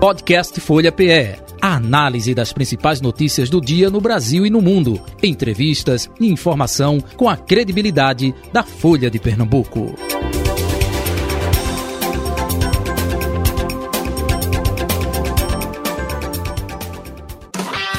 [0.00, 1.36] Podcast Folha PE.
[1.60, 4.98] A análise das principais notícias do dia no Brasil e no mundo.
[5.22, 9.94] Entrevistas e informação com a credibilidade da Folha de Pernambuco.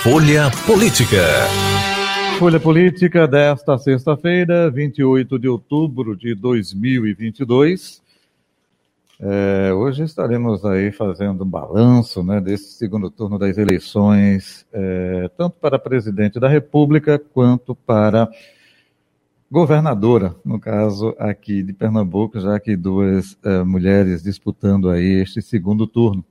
[0.02, 1.23] Folha Política.
[2.39, 8.00] Folha Política desta sexta-feira, 28 de outubro de 2022.
[9.23, 15.57] É, hoje estaremos aí fazendo um balanço né, desse segundo turno das eleições, é, tanto
[15.61, 18.27] para presidente da República quanto para
[19.51, 25.85] governadora, no caso aqui de Pernambuco, já que duas é, mulheres disputando aí este segundo
[25.85, 26.25] turno.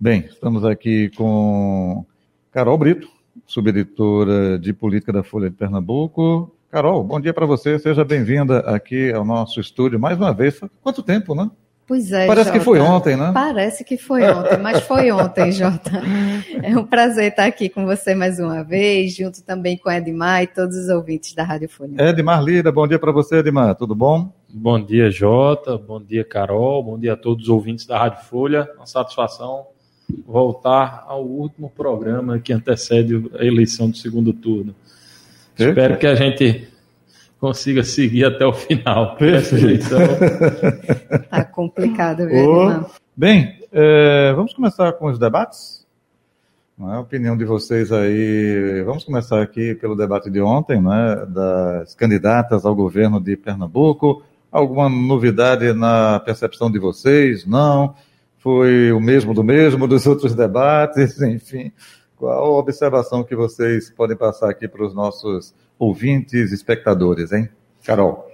[0.00, 2.06] Bem, estamos aqui com
[2.50, 3.06] Carol Brito,
[3.46, 6.50] subeditora de política da Folha de Pernambuco.
[6.70, 10.58] Carol, bom dia para você, seja bem-vinda aqui ao nosso estúdio mais uma vez.
[10.82, 11.50] Quanto tempo, né?
[11.88, 12.26] Pois é.
[12.26, 12.58] Parece Jota.
[12.58, 13.30] que foi ontem, né?
[13.32, 15.90] Parece que foi ontem, mas foi ontem, Jota.
[16.62, 20.46] É um prazer estar aqui com você mais uma vez, junto também com Edmar e
[20.46, 21.94] todos os ouvintes da Rádio Folha.
[21.98, 24.30] Edmar Lira, bom dia para você, Edmar, tudo bom?
[24.52, 28.68] Bom dia, Jota, bom dia, Carol, bom dia a todos os ouvintes da Rádio Folha.
[28.76, 29.66] Uma satisfação
[30.26, 34.74] voltar ao último programa que antecede a eleição do segundo turno.
[35.56, 36.68] Espero que a gente
[37.38, 39.94] consiga seguir até o final Perfeito.
[41.30, 42.84] Tá complicado, viu, oh.
[43.16, 45.86] Bem, é, vamos começar com os debates?
[46.78, 48.82] Não é a opinião de vocês aí.
[48.84, 54.22] Vamos começar aqui pelo debate de ontem, né, das candidatas ao governo de Pernambuco.
[54.50, 57.44] Alguma novidade na percepção de vocês?
[57.44, 57.94] Não?
[58.38, 61.20] Foi o mesmo do mesmo dos outros debates?
[61.22, 61.72] Enfim,
[62.16, 67.48] qual a observação que vocês podem passar aqui para os nossos ouvintes, espectadores, hein?
[67.84, 68.26] Carol.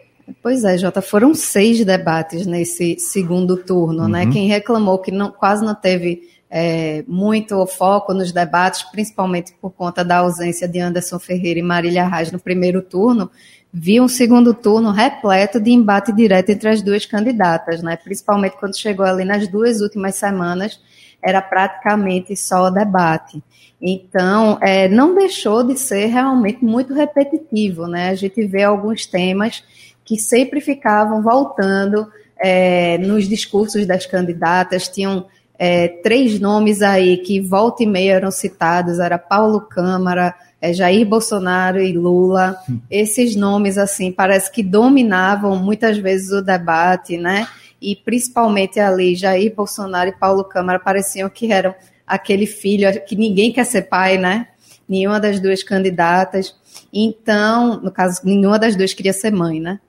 [0.43, 4.23] Pois é, Jota, foram seis debates nesse segundo turno, né?
[4.23, 4.27] uhum.
[4.27, 4.33] né?
[4.33, 10.05] Quem reclamou que não, quase não teve é, muito foco nos debates, principalmente por conta
[10.05, 13.31] da ausência de Anderson Ferreira e Marília Reis no primeiro turno,
[13.73, 17.97] viu um segundo turno repleto de embate direto entre as duas candidatas, né?
[17.97, 20.81] Principalmente quando chegou ali nas duas últimas semanas,
[21.25, 23.43] era praticamente só debate.
[23.81, 28.11] Então, é, não deixou de ser realmente muito repetitivo, né?
[28.11, 29.65] A gente vê alguns temas
[30.05, 32.07] que sempre ficavam voltando
[32.39, 35.27] é, nos discursos das candidatas, tinham
[35.59, 41.07] é, três nomes aí que volta e meia eram citados, era Paulo Câmara, é, Jair
[41.07, 42.57] Bolsonaro e Lula.
[42.91, 47.47] Esses nomes, assim, parece que dominavam muitas vezes o debate, né?
[47.81, 51.75] E principalmente ali, Jair Bolsonaro e Paulo Câmara pareciam que eram
[52.07, 54.49] aquele filho que ninguém quer ser pai, né?
[54.89, 56.55] Nenhuma das duas candidatas.
[56.93, 59.81] Então, no caso, nenhuma das duas queria ser mãe, né?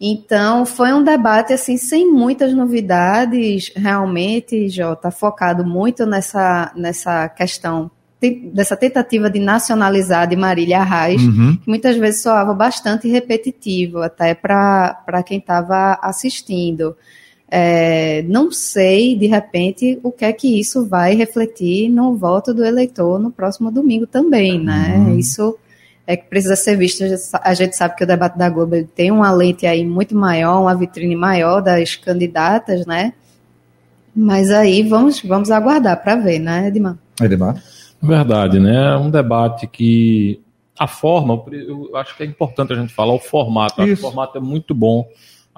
[0.00, 7.90] Então, foi um debate assim sem muitas novidades, realmente, Jota, focado muito nessa, nessa questão
[8.52, 11.56] dessa tentativa de nacionalizar de Marília Arraes, uhum.
[11.56, 16.94] que muitas vezes soava bastante repetitivo, até para quem estava assistindo.
[17.50, 22.64] É, não sei, de repente, o que é que isso vai refletir no voto do
[22.64, 24.94] eleitor no próximo domingo também, né?
[24.96, 25.18] Uhum.
[25.18, 25.58] Isso
[26.06, 27.02] é que precisa ser visto.
[27.42, 30.76] A gente sabe que o debate da Globo tem uma lente aí muito maior, uma
[30.76, 33.12] vitrine maior das candidatas, né?
[34.14, 36.98] Mas aí vamos, vamos aguardar para ver, né, Edmar?
[37.20, 37.62] Edmar?
[38.00, 38.94] Verdade, né?
[38.94, 40.40] É um debate que
[40.78, 43.82] a forma, eu acho que é importante a gente falar o formato.
[43.82, 45.06] o formato é muito bom.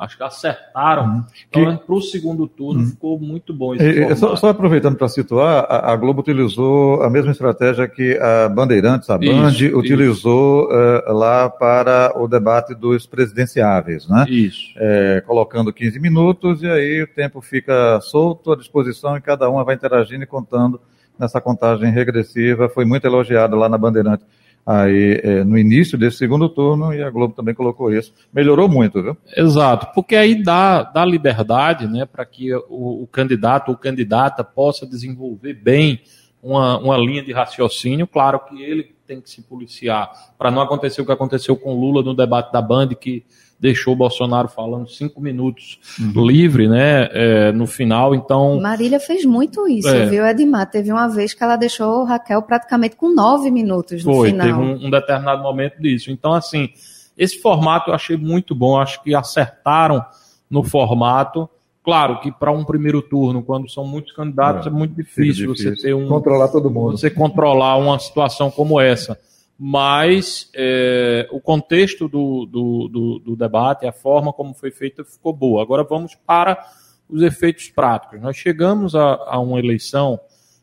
[0.02, 1.04] Acho que acertaram.
[1.04, 1.24] Hum.
[1.48, 2.86] Então, para o segundo turno hum.
[2.86, 7.08] ficou muito bom esse e, só, só, aproveitando para situar, a, a, Globo utilizou a
[7.08, 11.08] mesma estratégia que a Bandeirantes, a Band, isso, utilizou isso.
[11.08, 14.26] Uh, lá para o debate dos presidenciáveis, né?
[14.28, 14.72] Isso.
[14.76, 19.62] É, colocando 15 minutos e aí o tempo fica solto à disposição e cada uma
[19.62, 20.80] vai interagindo e contando
[21.16, 22.68] nessa contagem regressiva.
[22.68, 24.26] Foi muito elogiado lá na Bandeirantes
[24.64, 28.12] aí é, no início desse segundo turno e a Globo também colocou isso.
[28.32, 29.16] Melhorou muito, viu?
[29.36, 34.86] Exato, porque aí dá, dá liberdade né, para que o, o, candidato ou candidata possa
[34.86, 36.00] desenvolver bem
[36.42, 38.06] uma, uma linha de raciocínio.
[38.06, 42.02] Claro que ele tem que se policiar para não acontecer o que aconteceu com Lula
[42.02, 43.24] no debate da Band, que
[43.62, 46.26] deixou o Bolsonaro falando cinco minutos uhum.
[46.26, 48.60] livre, né, é, no final, então...
[48.60, 50.06] Marília fez muito isso, é.
[50.06, 50.68] viu, Edmar?
[50.68, 54.46] Teve uma vez que ela deixou o Raquel praticamente com nove minutos no Foi, final.
[54.48, 56.10] teve um, um, determinado momento disso.
[56.10, 56.70] Então, assim,
[57.16, 60.04] esse formato eu achei muito bom, acho que acertaram
[60.50, 61.48] no formato.
[61.84, 65.76] Claro que para um primeiro turno, quando são muitos candidatos, é, é muito difícil, difícil,
[65.76, 66.08] você ter um...
[66.08, 66.98] Controlar todo mundo.
[66.98, 69.16] Você controlar uma situação como essa
[69.64, 75.32] mas é, o contexto do, do, do, do, debate, a forma como foi feita, ficou
[75.32, 75.62] boa.
[75.62, 76.66] Agora vamos para
[77.08, 78.20] os efeitos práticos.
[78.20, 80.18] Nós chegamos a, a uma eleição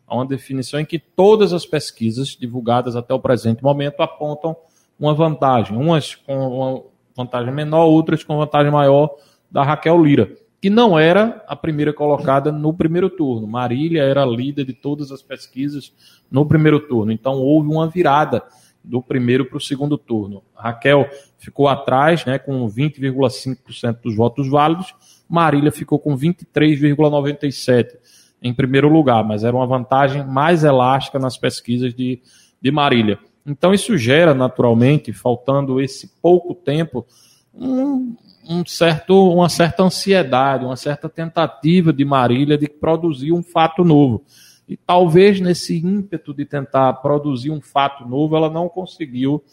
[0.05, 4.53] há uma definição em que todas as pesquisas divulgadas até o presente momento apontam
[4.99, 6.83] uma vantagem, umas com uma
[7.15, 9.15] vantagem menor, outras com vantagem maior
[9.49, 10.29] da Raquel Lira,
[10.61, 13.47] que não era a primeira colocada no primeiro turno.
[13.47, 15.93] Marília era líder de todas as pesquisas
[16.29, 18.43] no primeiro turno, então houve uma virada
[18.89, 20.41] do primeiro para o segundo turno.
[20.55, 21.07] Raquel
[21.37, 24.95] ficou atrás, né, com 20,5% dos votos válidos,
[25.29, 27.97] Marília ficou com 23,97%
[28.41, 32.19] em primeiro lugar, mas era uma vantagem mais elástica nas pesquisas de,
[32.59, 33.19] de Marília.
[33.45, 37.05] Então isso gera, naturalmente, faltando esse pouco tempo,
[37.53, 38.15] um,
[38.49, 44.23] um certo, uma certa ansiedade, uma certa tentativa de Marília de produzir um fato novo.
[44.69, 49.43] E talvez nesse ímpeto de tentar produzir um fato novo, ela não conseguiu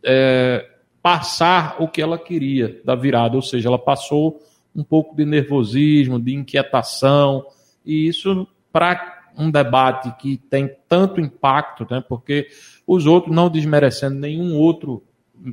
[0.00, 0.64] é,
[1.02, 4.40] passar o que ela queria da virada, ou seja, ela passou
[4.74, 7.44] um pouco de nervosismo, de inquietação,
[7.84, 12.46] e isso para um debate que tem tanto impacto, né, porque
[12.86, 15.02] os outros, não desmerecendo nenhum outro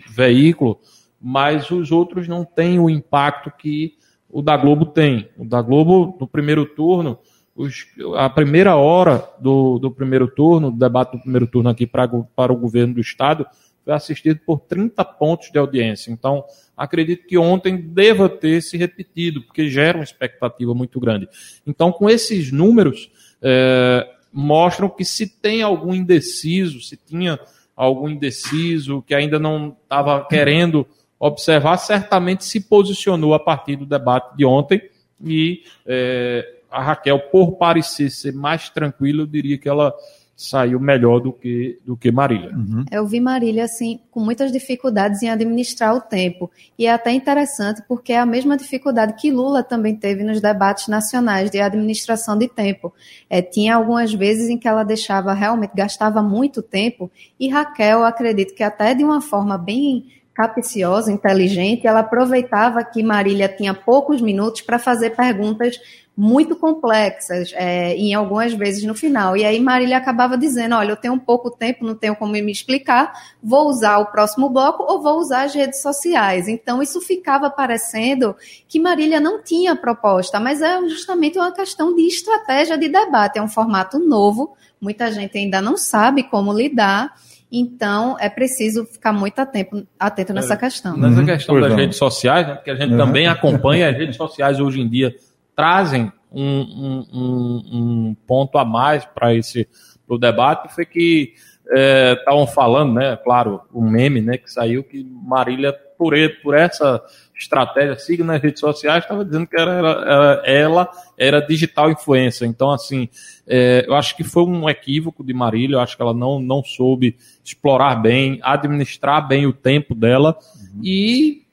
[0.10, 0.80] veículo,
[1.20, 3.98] mas os outros não têm o impacto que
[4.30, 5.30] o da Globo tem.
[5.38, 7.18] O da Globo, no primeiro turno,
[7.56, 7.88] os,
[8.18, 12.52] a primeira hora do, do primeiro turno, do debate do primeiro turno aqui pra, para
[12.52, 13.46] o governo do Estado,
[13.84, 16.12] foi assistido por 30 pontos de audiência.
[16.12, 16.44] Então,
[16.76, 21.30] acredito que ontem deva ter se repetido, porque gera uma expectativa muito grande.
[21.66, 23.10] Então, com esses números,
[23.42, 27.40] é, mostram que se tem algum indeciso, se tinha
[27.76, 30.86] algum indeciso que ainda não estava querendo
[31.18, 34.82] observar, certamente se posicionou a partir do debate de ontem
[35.24, 39.94] e é, a Raquel, por parecer ser mais tranquila, eu diria que ela
[40.36, 42.54] saiu melhor do que, do que Marília.
[42.54, 42.84] Uhum.
[42.92, 46.52] Eu vi Marília, assim, com muitas dificuldades em administrar o tempo.
[46.78, 50.90] E é até interessante porque é a mesma dificuldade que Lula também teve nos debates
[50.90, 52.94] nacionais de administração de tempo.
[53.30, 57.10] É, tinha algumas vezes em que ela deixava, realmente, gastava muito tempo.
[57.40, 63.48] E Raquel, acredito que até de uma forma bem capciosa, inteligente, ela aproveitava que Marília
[63.48, 65.80] tinha poucos minutos para fazer perguntas
[66.18, 69.36] muito complexas, é, em algumas vezes no final.
[69.36, 72.52] E aí Marília acabava dizendo: olha, eu tenho um pouco tempo, não tenho como me
[72.52, 73.12] explicar,
[73.44, 76.48] vou usar o próximo bloco ou vou usar as redes sociais.
[76.48, 78.36] Então, isso ficava parecendo
[78.68, 83.42] que Marília não tinha proposta, mas é justamente uma questão de estratégia de debate, é
[83.42, 87.14] um formato novo, muita gente ainda não sabe como lidar.
[87.52, 90.98] Então, é preciso ficar muito atento, atento nessa questão.
[90.98, 91.26] Nessa uhum.
[91.26, 92.98] questão das redes sociais, né, porque a gente uhum.
[92.98, 95.16] também acompanha as redes sociais hoje em dia
[95.56, 99.68] trazem um, um, um, um ponto a mais para esse
[100.06, 101.34] pro debate foi que
[101.66, 106.14] estavam é, falando, né, claro, o meme, né, que saiu que Marília por,
[106.44, 107.02] por essa
[107.38, 112.48] estratégia, siga nas redes sociais, estava dizendo que era, era, ela era digital influencer.
[112.48, 113.10] Então, assim,
[113.48, 116.64] é, eu acho que foi um equívoco de Marília, eu acho que ela não, não
[116.64, 120.82] soube explorar bem, administrar bem o tempo dela uhum.
[120.84, 121.45] e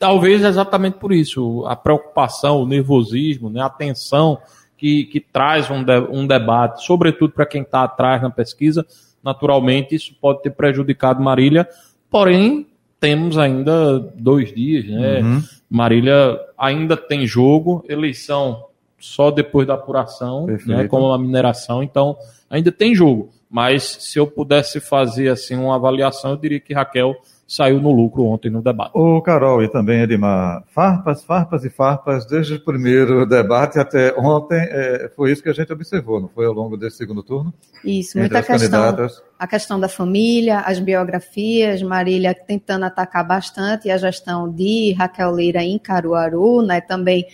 [0.00, 4.38] Talvez exatamente por isso, a preocupação, o nervosismo, né, a tensão
[4.74, 8.86] que, que traz um, de, um debate, sobretudo para quem está atrás na pesquisa,
[9.22, 11.68] naturalmente isso pode ter prejudicado Marília,
[12.10, 12.66] porém
[12.98, 15.20] temos ainda dois dias, né?
[15.20, 15.42] Uhum.
[15.68, 18.64] Marília ainda tem jogo, eleição
[18.98, 22.16] só depois da apuração, né, como a mineração, então
[22.48, 23.30] ainda tem jogo.
[23.50, 27.16] Mas se eu pudesse fazer assim uma avaliação, eu diria que Raquel
[27.50, 28.92] saiu no lucro ontem no debate.
[28.94, 34.56] O Carol e também Edmar, farpas, farpas e farpas, desde o primeiro debate até ontem,
[34.56, 37.52] é, foi isso que a gente observou, não foi ao longo desse segundo turno?
[37.84, 38.94] Isso, muita questão,
[39.36, 45.60] a questão da família, as biografias, Marília tentando atacar bastante a gestão de Raquel Lira
[45.60, 47.26] em Caruaru, né, também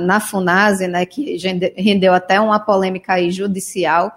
[0.00, 1.36] na FUNASE, né, que
[1.76, 4.10] rendeu até uma polêmica aí judicial,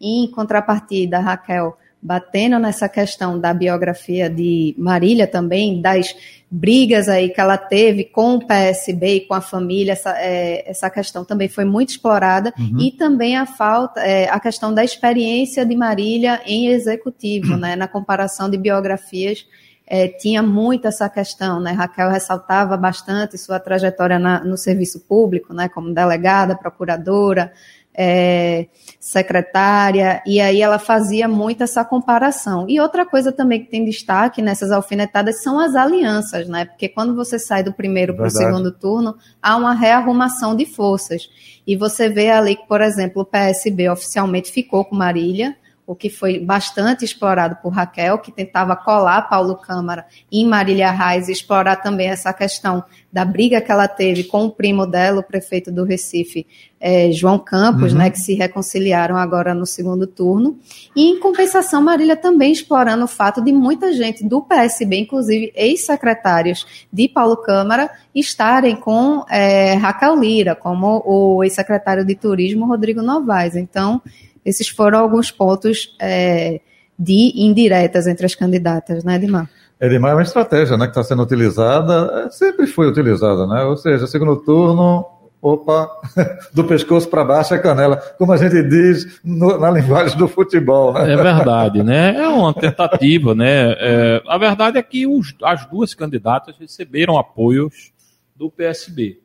[0.00, 6.14] e em contrapartida, Raquel batendo nessa questão da biografia de Marília também, das
[6.50, 10.88] brigas aí que ela teve com o PSB e com a família, essa, é, essa
[10.88, 12.80] questão também foi muito explorada, uhum.
[12.80, 17.58] e também a falta, é, a questão da experiência de Marília em executivo, uhum.
[17.58, 19.44] né, na comparação de biografias,
[19.90, 25.52] é, tinha muito essa questão, né, Raquel ressaltava bastante sua trajetória na, no serviço público,
[25.52, 27.52] né, como delegada, procuradora,
[28.00, 28.68] é,
[29.00, 32.64] secretária, e aí ela fazia muito essa comparação.
[32.68, 36.64] E outra coisa também que tem destaque nessas alfinetadas são as alianças, né?
[36.64, 41.28] Porque quando você sai do primeiro para o segundo turno, há uma rearrumação de forças.
[41.66, 45.56] E você vê ali que, por exemplo, o PSB oficialmente ficou com Marília,
[45.88, 51.28] o que foi bastante explorado por Raquel, que tentava colar Paulo Câmara em Marília Reis
[51.28, 55.22] e explorar também essa questão da briga que ela teve com o primo dela, o
[55.22, 56.46] prefeito do Recife,
[56.78, 58.00] é, João Campos, uhum.
[58.00, 60.58] né, que se reconciliaram agora no segundo turno.
[60.94, 66.86] E, em compensação, Marília também explorando o fato de muita gente do PSB, inclusive ex-secretários
[66.92, 73.56] de Paulo Câmara, estarem com é, Raquel Lira, como o ex-secretário de Turismo, Rodrigo Novaes.
[73.56, 74.02] Então,
[74.48, 76.60] esses foram alguns pontos é,
[76.98, 79.48] de indiretas entre as candidatas, né, Edmar?
[79.80, 83.62] Edmar é uma estratégia né, que está sendo utilizada, é, sempre foi utilizada, né?
[83.64, 85.06] Ou seja, segundo turno,
[85.40, 85.88] opa,
[86.52, 90.92] do pescoço para baixo é canela, como a gente diz no, na linguagem do futebol.
[90.94, 91.12] Né?
[91.12, 92.16] É verdade, né?
[92.16, 93.72] É uma tentativa, né?
[93.78, 97.92] É, a verdade é que os, as duas candidatas receberam apoios
[98.34, 99.20] do PSB.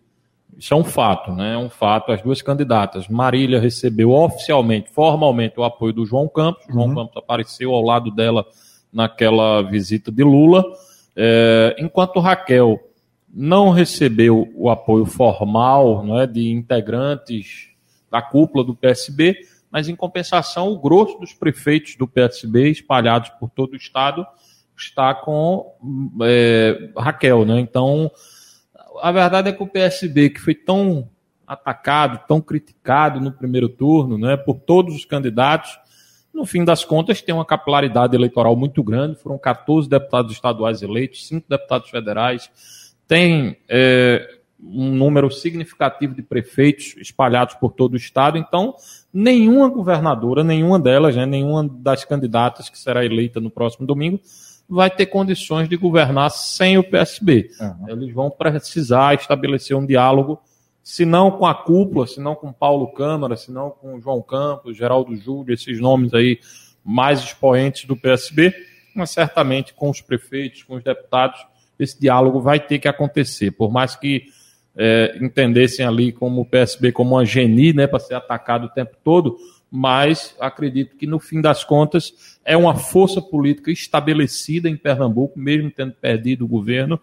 [0.57, 1.53] Isso é um fato, né?
[1.53, 2.11] É um fato.
[2.11, 6.65] As duas candidatas, Marília recebeu oficialmente, formalmente, o apoio do João Campos.
[6.69, 6.95] João uhum.
[6.95, 8.45] Campos apareceu ao lado dela
[8.93, 10.63] naquela visita de Lula,
[11.15, 12.79] é, enquanto Raquel
[13.33, 17.69] não recebeu o apoio formal é, de integrantes
[18.11, 19.35] da cúpula do PSB,
[19.71, 24.23] mas em compensação o grosso dos prefeitos do PSB espalhados por todo o estado
[24.77, 25.73] está com
[26.21, 27.59] é, Raquel, né?
[27.59, 28.11] Então
[29.01, 31.09] a verdade é que o PSB que foi tão
[31.45, 35.77] atacado, tão criticado no primeiro turno, né, por todos os candidatos,
[36.33, 39.19] no fim das contas, tem uma capilaridade eleitoral muito grande.
[39.19, 42.49] Foram 14 deputados estaduais eleitos, 5 deputados federais.
[43.07, 48.39] Tem é, um número significativo de prefeitos espalhados por todo o estado.
[48.39, 48.73] Então,
[49.13, 54.19] nenhuma governadora, nenhuma delas, né, nenhuma das candidatas que será eleita no próximo domingo,
[54.67, 57.49] vai ter condições de governar sem o PSB.
[57.59, 57.89] Uhum.
[57.89, 60.39] Eles vão precisar estabelecer um diálogo
[60.83, 64.75] se não com a cúpula, se não com Paulo Câmara, se não com João Campos,
[64.75, 66.39] Geraldo Júlio, esses nomes aí
[66.83, 68.53] mais expoentes do PSB,
[68.93, 71.39] mas certamente com os prefeitos, com os deputados,
[71.79, 73.51] esse diálogo vai ter que acontecer.
[73.51, 74.25] Por mais que
[74.75, 78.97] é, entendessem ali como o PSB como uma geni, né, para ser atacado o tempo
[79.03, 79.37] todo,
[79.75, 85.71] mas acredito que no fim das contas é uma força política estabelecida em Pernambuco, mesmo
[85.71, 86.99] tendo perdido o governo,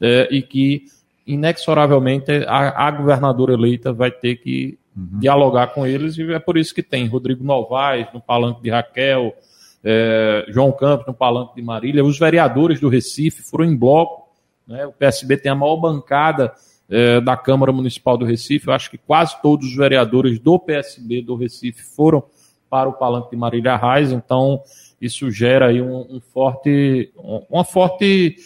[0.00, 0.86] é, e que
[1.26, 5.18] inexoravelmente a, a governadora eleita vai ter que uhum.
[5.18, 9.36] dialogar com eles, e é por isso que tem Rodrigo Novaes no palanque de Raquel,
[9.84, 14.30] é, João Campos no palanque de Marília, os vereadores do Recife foram em bloco,
[14.66, 16.54] né, o PSB tem a maior bancada
[16.88, 21.22] é, da Câmara Municipal do Recife, eu acho que quase todos os vereadores do PSB
[21.22, 22.22] do Recife foram
[22.68, 24.60] para o palanque de Marília Reis, então
[25.00, 27.12] isso gera aí um, um forte,
[27.48, 28.36] uma forte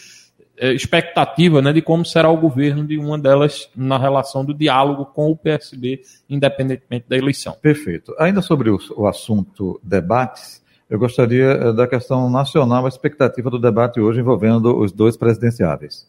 [0.57, 5.05] é, expectativa né, de como será o governo de uma delas na relação do diálogo
[5.05, 7.55] com o PSB, independentemente da eleição.
[7.61, 8.13] Perfeito.
[8.19, 13.59] Ainda sobre o, o assunto debates, eu gostaria eh, da questão nacional, a expectativa do
[13.59, 16.07] debate hoje envolvendo os dois presidenciáveis.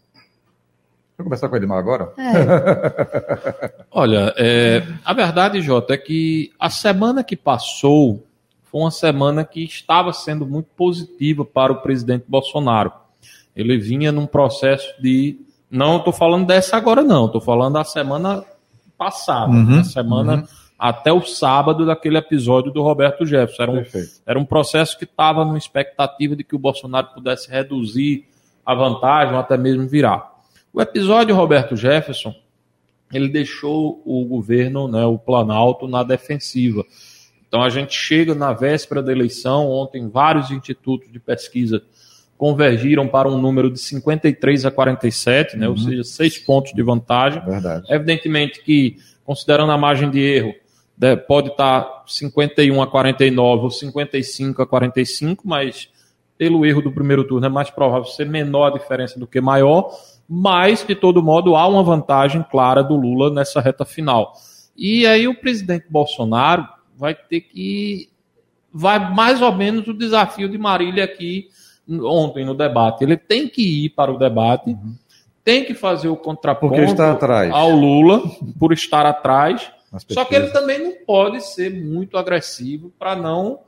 [1.20, 2.12] Vou começar com o Edmar agora?
[2.18, 3.70] É.
[3.90, 8.26] Olha, é, a verdade, Jota, é que a semana que passou
[8.64, 12.92] foi uma semana que estava sendo muito positiva para o presidente Bolsonaro
[13.54, 15.38] ele vinha num processo de.
[15.70, 17.26] Não estou falando dessa agora, não.
[17.26, 18.44] Estou falando da semana
[18.96, 19.52] passada.
[19.52, 20.44] Uhum, da semana uhum.
[20.78, 23.62] até o sábado daquele episódio do Roberto Jefferson.
[23.62, 23.84] Era um,
[24.26, 28.26] era um processo que estava numa expectativa de que o Bolsonaro pudesse reduzir
[28.64, 30.29] a vantagem ou até mesmo virar.
[30.72, 32.34] O episódio Roberto Jefferson,
[33.12, 36.84] ele deixou o governo, né, o Planalto, na defensiva.
[37.46, 41.82] Então a gente chega na véspera da eleição, ontem vários institutos de pesquisa
[42.38, 45.66] convergiram para um número de 53 a 47, né?
[45.66, 45.72] Uhum.
[45.72, 47.44] ou seja, seis pontos de vantagem.
[47.44, 47.84] Verdade.
[47.90, 50.54] Evidentemente que, considerando a margem de erro,
[50.96, 55.90] né, pode estar 51 a 49 ou 55 a 45, mas
[56.38, 59.90] pelo erro do primeiro turno é mais provável ser menor a diferença do que maior,
[60.32, 64.32] mas, de todo modo, há uma vantagem clara do Lula nessa reta final.
[64.76, 68.08] E aí o presidente Bolsonaro vai ter que.
[68.72, 71.48] Vai mais ou menos o desafio de Marília aqui
[71.88, 73.02] ontem no debate.
[73.02, 74.94] Ele tem que ir para o debate, uhum.
[75.42, 76.76] tem que fazer o contraponto
[77.52, 78.22] ao Lula
[78.56, 79.68] por estar atrás.
[80.10, 83.58] Só que ele também não pode ser muito agressivo para não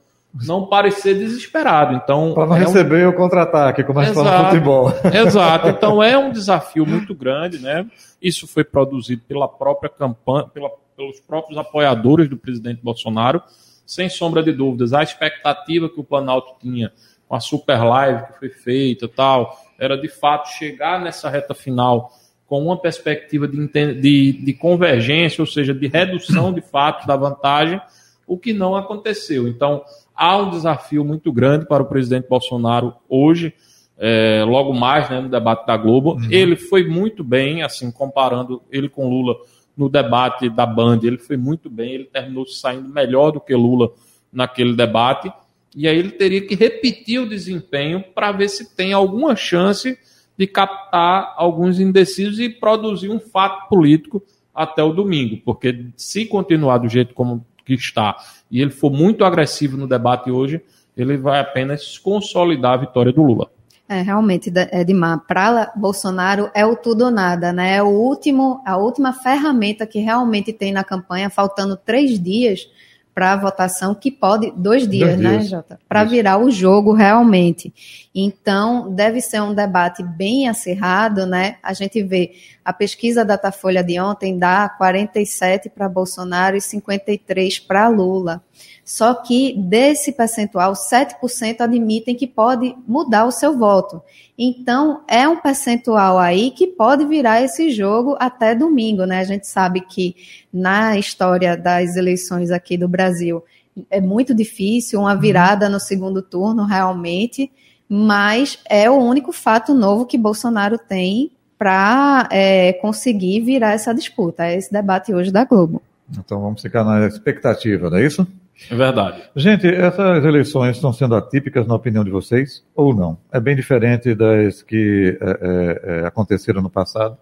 [0.46, 1.94] não parecer desesperado.
[1.94, 3.10] Então para não é receber um...
[3.10, 4.92] o contra-ataque, como a gente fala no futebol.
[5.12, 5.68] Exato.
[5.82, 7.86] Então é um desafio muito grande, né?
[8.20, 13.42] Isso foi produzido pela própria campanha, pela, pelos próprios apoiadores do presidente Bolsonaro.
[13.84, 16.92] Sem sombra de dúvidas, a expectativa que o Planalto tinha
[17.28, 22.12] com a super live que foi feita tal, era de fato chegar nessa reta final
[22.46, 23.66] com uma perspectiva de,
[23.98, 27.80] de, de convergência, ou seja, de redução de fato da vantagem,
[28.26, 29.48] o que não aconteceu.
[29.48, 29.82] Então,
[30.14, 33.54] há um desafio muito grande para o presidente Bolsonaro hoje,
[33.98, 36.14] é, logo mais né, no debate da Globo.
[36.14, 36.28] Uhum.
[36.30, 39.36] Ele foi muito bem, assim, comparando ele com Lula
[39.76, 43.90] no debate da Band, ele foi muito bem, ele terminou saindo melhor do que Lula
[44.32, 45.32] naquele debate,
[45.74, 49.98] e aí ele teria que repetir o desempenho para ver se tem alguma chance
[50.36, 54.22] de captar alguns indecisos e produzir um fato político
[54.54, 58.16] até o domingo, porque se continuar do jeito como que está
[58.52, 60.62] e ele for muito agressivo no debate hoje,
[60.94, 63.50] ele vai apenas consolidar a vitória do Lula.
[63.88, 67.76] É, realmente, Edmar, para Bolsonaro é o tudo ou nada, né?
[67.76, 72.68] É o último, a última ferramenta que realmente tem na campanha, faltando três dias
[73.14, 75.50] para a votação, que pode, dois dias, dois né, dias.
[75.50, 75.78] Jota?
[75.88, 77.72] Para virar o jogo realmente.
[78.14, 81.56] Então, deve ser um debate bem acirrado, né?
[81.62, 82.32] A gente vê
[82.64, 88.42] a pesquisa da Datafolha de ontem dá 47 para Bolsonaro e 53 para Lula.
[88.84, 94.02] Só que desse percentual, 7% admitem que pode mudar o seu voto.
[94.36, 99.20] Então, é um percentual aí que pode virar esse jogo até domingo, né?
[99.20, 100.16] A gente sabe que
[100.52, 103.42] na história das eleições aqui do Brasil
[103.88, 107.50] é muito difícil uma virada no segundo turno, realmente,
[107.88, 114.46] mas é o único fato novo que Bolsonaro tem para é, conseguir virar essa disputa.
[114.46, 115.80] É esse debate hoje da Globo.
[116.18, 118.26] Então vamos ficar na expectativa, não é isso?
[118.70, 119.22] É verdade.
[119.34, 123.18] Gente, essas eleições estão sendo atípicas na opinião de vocês ou não?
[123.32, 127.16] É bem diferente das que é, é, é aconteceram no passado?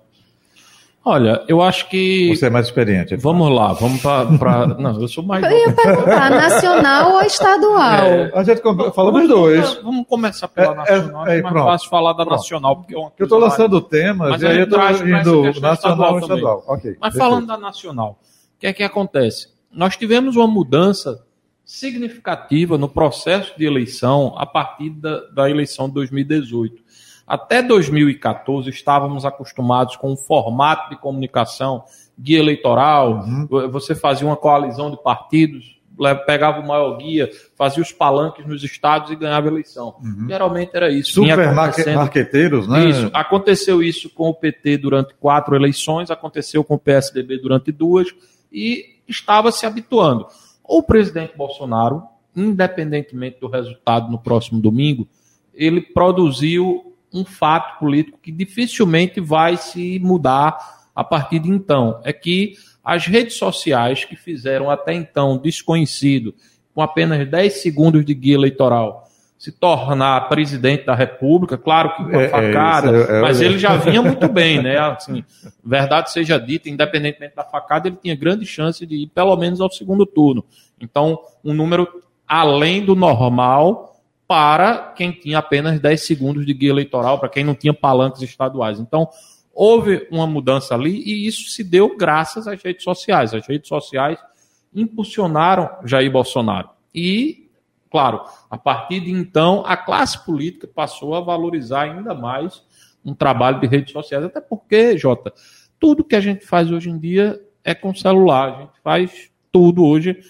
[1.02, 2.28] Olha, eu acho que.
[2.36, 3.16] Você é mais experiente.
[3.16, 4.66] Vamos lá, vamos para.
[4.66, 5.42] Não, eu sou mais.
[5.42, 8.04] Eu ia perguntar, nacional ou estadual?
[8.04, 8.60] É, a gente
[8.94, 9.74] falou dos dois.
[9.82, 12.36] Vamos começar pela é, é nacional, é, é, mais fácil falar da pronto.
[12.36, 12.76] nacional.
[12.76, 16.64] Porque é eu estou lançando temas e aí eu estou indo nacional e estadual.
[16.68, 19.48] Okay, mas falando da nacional, o que é que acontece?
[19.72, 21.24] Nós tivemos uma mudança
[21.64, 26.82] significativa no processo de eleição a partir da, da eleição de 2018.
[27.26, 31.84] Até 2014 estávamos acostumados com um formato de comunicação
[32.18, 33.46] guia eleitoral, uhum.
[33.70, 35.80] você fazia uma coalizão de partidos,
[36.26, 39.94] pegava o maior guia, fazia os palanques nos estados e ganhava a eleição.
[40.02, 40.26] Uhum.
[40.28, 41.12] Geralmente era isso.
[41.12, 41.52] Super
[41.94, 42.86] marqueteiros, né?
[42.86, 43.10] Isso.
[43.12, 48.08] Aconteceu isso com o PT durante quatro eleições, aconteceu com o PSDB durante duas
[48.52, 50.26] e estava se habituando.
[50.64, 52.02] O presidente Bolsonaro,
[52.34, 55.08] independentemente do resultado no próximo domingo,
[55.52, 60.56] ele produziu um fato político que dificilmente vai se mudar
[60.94, 62.00] a partir de então.
[62.04, 66.34] É que as redes sociais que fizeram até então desconhecido,
[66.74, 69.09] com apenas 10 segundos de guia eleitoral,
[69.40, 73.40] se tornar presidente da República, claro que com a é, é facada, é, é, mas
[73.40, 74.76] ele já vinha muito bem, né?
[74.76, 75.24] Assim,
[75.64, 79.70] verdade seja dita, independentemente da facada, ele tinha grande chance de ir pelo menos ao
[79.72, 80.44] segundo turno.
[80.78, 81.88] Então, um número
[82.28, 87.54] além do normal para quem tinha apenas 10 segundos de guia eleitoral, para quem não
[87.54, 88.78] tinha palanques estaduais.
[88.78, 89.08] Então,
[89.54, 93.32] houve uma mudança ali e isso se deu graças às redes sociais.
[93.32, 94.18] As redes sociais
[94.74, 96.68] impulsionaram Jair Bolsonaro.
[96.94, 97.48] E,
[97.90, 102.62] claro, a partir de então, a classe política passou a valorizar ainda mais
[103.04, 104.24] um trabalho de redes sociais.
[104.24, 105.32] Até porque, Jota,
[105.78, 108.54] tudo que a gente faz hoje em dia é com celular.
[108.54, 110.20] A gente faz tudo hoje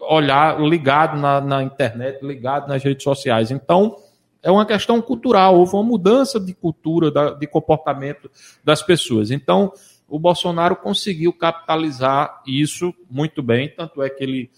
[0.00, 3.50] olhar ligado na, na internet, ligado nas redes sociais.
[3.50, 3.96] Então,
[4.42, 8.30] é uma questão cultural, houve uma mudança de cultura, de comportamento
[8.62, 9.30] das pessoas.
[9.30, 9.72] Então,
[10.06, 14.50] o Bolsonaro conseguiu capitalizar isso muito bem, tanto é que ele,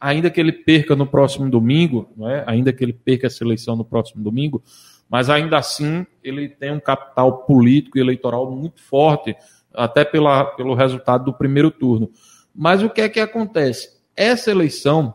[0.00, 2.42] ainda que ele perca no próximo domingo, é?
[2.46, 4.62] ainda que ele perca essa eleição no próximo domingo,
[5.08, 9.36] mas ainda assim ele tem um capital político e eleitoral muito forte,
[9.74, 12.10] até pela, pelo resultado do primeiro turno.
[12.54, 14.00] Mas o que é que acontece?
[14.16, 15.14] Essa eleição,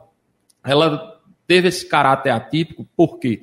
[0.63, 3.41] ela teve esse caráter atípico porque,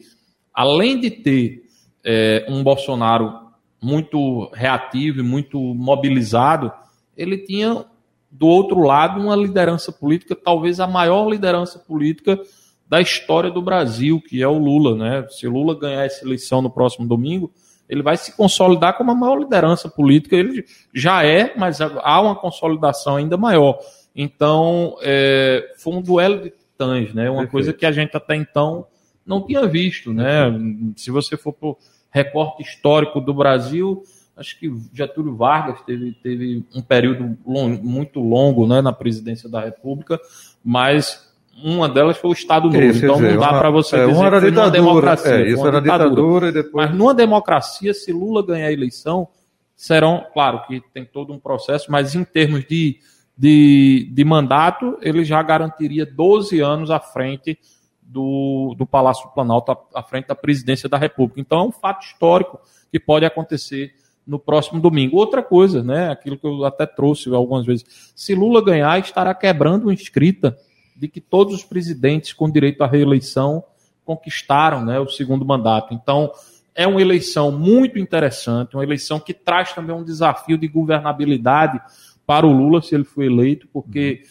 [0.55, 1.65] além de ter
[2.05, 3.51] é, um Bolsonaro
[3.81, 6.73] muito reativo e muito mobilizado,
[7.17, 7.85] ele tinha
[8.33, 12.41] do outro lado uma liderança política, talvez a maior liderança política
[12.89, 15.27] da história do Brasil, que é o Lula, né?
[15.29, 17.53] Se Lula ganhar essa eleição no próximo domingo,
[17.89, 20.35] ele vai se consolidar como a maior liderança política.
[20.35, 20.65] Ele
[20.95, 23.79] já é, mas há uma consolidação ainda maior.
[24.17, 27.31] Então, é, foi um duelo de titãs, né?
[27.31, 27.51] Uma Perfeito.
[27.51, 28.87] coisa que a gente até então
[29.27, 30.53] não tinha visto, né?
[30.97, 31.79] Se você for para o
[32.11, 34.03] recorte histórico do Brasil,
[34.37, 39.61] acho que Getúlio Vargas teve, teve um período long, muito longo né, na presidência da
[39.61, 40.19] República,
[40.65, 41.31] mas
[41.63, 42.81] uma delas foi o Estado Novo.
[42.81, 45.33] Isso, então não dá para você é, dizer que foi uma democracia.
[45.33, 46.09] É, isso era ditadura.
[46.09, 46.87] ditadura e depois...
[46.87, 49.29] Mas numa democracia, se Lula ganhar a eleição,
[49.77, 52.99] serão, claro que tem todo um processo, mas em termos de
[53.37, 57.59] de, de mandato, ele já garantiria 12 anos à frente
[58.01, 61.41] do, do Palácio do Planalto, à, à frente da presidência da República.
[61.41, 63.95] Então é um fato histórico que pode acontecer
[64.27, 65.17] no próximo domingo.
[65.17, 69.85] Outra coisa, né, aquilo que eu até trouxe algumas vezes, se Lula ganhar, estará quebrando
[69.85, 70.57] uma escrita
[70.97, 73.65] de que todos os presidentes com direito à reeleição
[74.05, 75.95] conquistaram né, o segundo mandato.
[75.95, 76.31] Então,
[76.75, 81.81] é uma eleição muito interessante, uma eleição que traz também um desafio de governabilidade
[82.27, 84.23] para o Lula, se ele for eleito, porque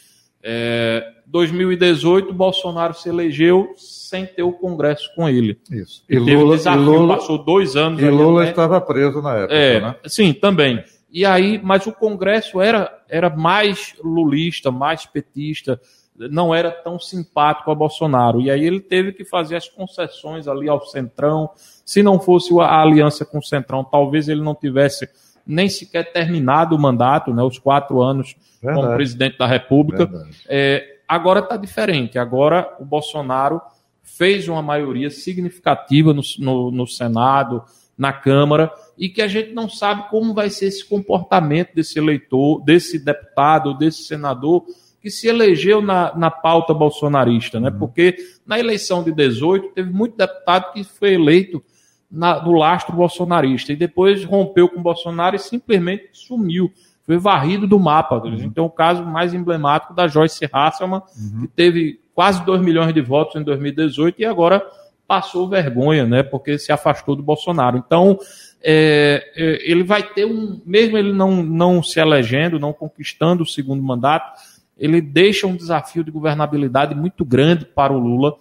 [0.43, 5.57] é, 2018 Bolsonaro se elegeu sem ter o Congresso com ele.
[5.71, 6.03] Isso.
[6.09, 8.01] E, e Lula, desafio, e Lula passou dois anos.
[8.01, 8.49] E Lula né?
[8.49, 9.95] estava preso na época, é, né?
[10.05, 10.83] Sim, também.
[11.11, 15.79] E aí, mas o Congresso era, era mais lulista, mais petista,
[16.15, 18.41] não era tão simpático a Bolsonaro.
[18.41, 21.49] E aí ele teve que fazer as concessões ali ao Centrão.
[21.85, 25.09] Se não fosse a aliança com o Centrão, talvez ele não tivesse
[25.51, 28.81] nem sequer terminado o mandato, né, os quatro anos Verdade.
[28.81, 30.09] como presidente da República.
[30.47, 32.17] É, agora está diferente.
[32.17, 33.61] Agora o Bolsonaro
[34.01, 37.63] fez uma maioria significativa no, no, no, Senado,
[37.97, 42.63] na Câmara, e que a gente não sabe como vai ser esse comportamento desse eleitor,
[42.63, 44.65] desse deputado, desse senador
[45.01, 47.69] que se elegeu na, na pauta bolsonarista, né?
[47.69, 47.79] Uhum.
[47.79, 51.63] Porque na eleição de 18 teve muito deputado que foi eleito
[52.11, 56.71] na, do lastro bolsonarista e depois rompeu com o Bolsonaro e simplesmente sumiu.
[57.05, 58.15] Foi varrido do mapa.
[58.15, 58.51] Uhum.
[58.51, 61.41] Tem o caso mais emblemático da Joyce Hasselman, uhum.
[61.41, 64.63] que teve quase 2 milhões de votos em 2018 e agora
[65.07, 66.23] passou vergonha, né?
[66.23, 67.77] Porque se afastou do Bolsonaro.
[67.77, 68.17] Então,
[68.63, 73.47] é, é, ele vai ter um, mesmo ele não, não se elegendo, não conquistando o
[73.47, 74.39] segundo mandato,
[74.77, 78.35] ele deixa um desafio de governabilidade muito grande para o Lula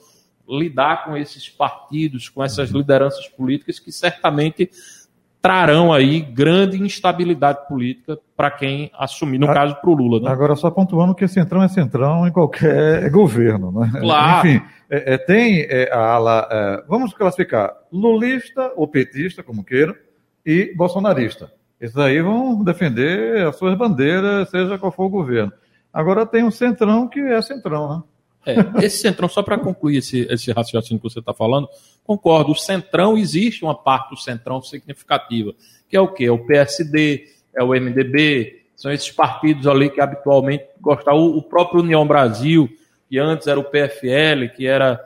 [0.50, 4.70] lidar com esses partidos, com essas lideranças políticas que certamente
[5.40, 10.20] trarão aí grande instabilidade política para quem assumir, no caso, para o Lula.
[10.20, 10.30] Né?
[10.30, 13.72] Agora, só pontuando que centrão é centrão em qualquer governo.
[13.72, 13.90] Né?
[14.00, 14.46] Claro.
[14.46, 19.94] Enfim, é, é, tem é, a ala, é, vamos classificar, lulista ou petista, como queiram,
[20.44, 21.50] e bolsonarista.
[21.80, 25.52] Esses aí vão defender as suas bandeiras, seja qual for o governo.
[25.92, 28.02] Agora tem um centrão que é centrão, né?
[28.44, 31.68] É, esse centrão, só para concluir esse, esse raciocínio que você está falando,
[32.05, 35.53] concordo, o centrão, existe uma parte do centrão significativa,
[35.88, 36.24] que é o quê?
[36.24, 41.42] É o PSD, é o MDB, são esses partidos ali que habitualmente gostam, o, o
[41.42, 42.68] próprio União Brasil,
[43.09, 44.98] que antes era o PFL, que era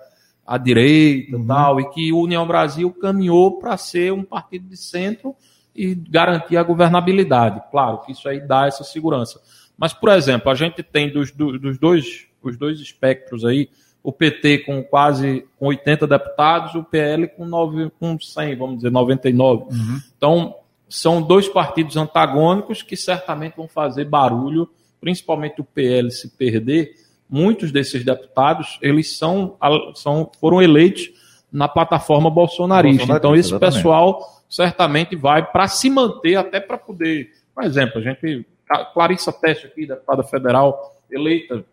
[0.46, 1.46] a direita uhum.
[1.46, 5.34] tal, e que o União Brasil caminhou para ser um partido de centro
[5.74, 7.62] e garantir a governabilidade.
[7.70, 9.40] Claro que isso aí dá essa segurança.
[9.76, 13.68] Mas, por exemplo, a gente tem dos, dos dois, os dois espectros aí,
[14.02, 18.90] o PT com quase com 80 deputados, o PL com, 9, com 100, vamos dizer,
[18.90, 19.64] 99.
[19.64, 20.00] Uhum.
[20.16, 20.54] Então,
[20.88, 24.68] são dois partidos antagônicos que certamente vão fazer barulho,
[25.00, 26.94] principalmente o PL se perder.
[27.28, 29.56] Muitos desses deputados, eles são,
[29.94, 31.10] são foram eleitos
[31.50, 33.06] na plataforma bolsonarista.
[33.06, 33.76] bolsonarista então, esse exatamente.
[33.76, 37.30] pessoal certamente vai para se manter, até para poder.
[37.54, 38.46] Por exemplo, a gente
[38.92, 41.64] Clarissa Teste aqui, deputada federal, eleita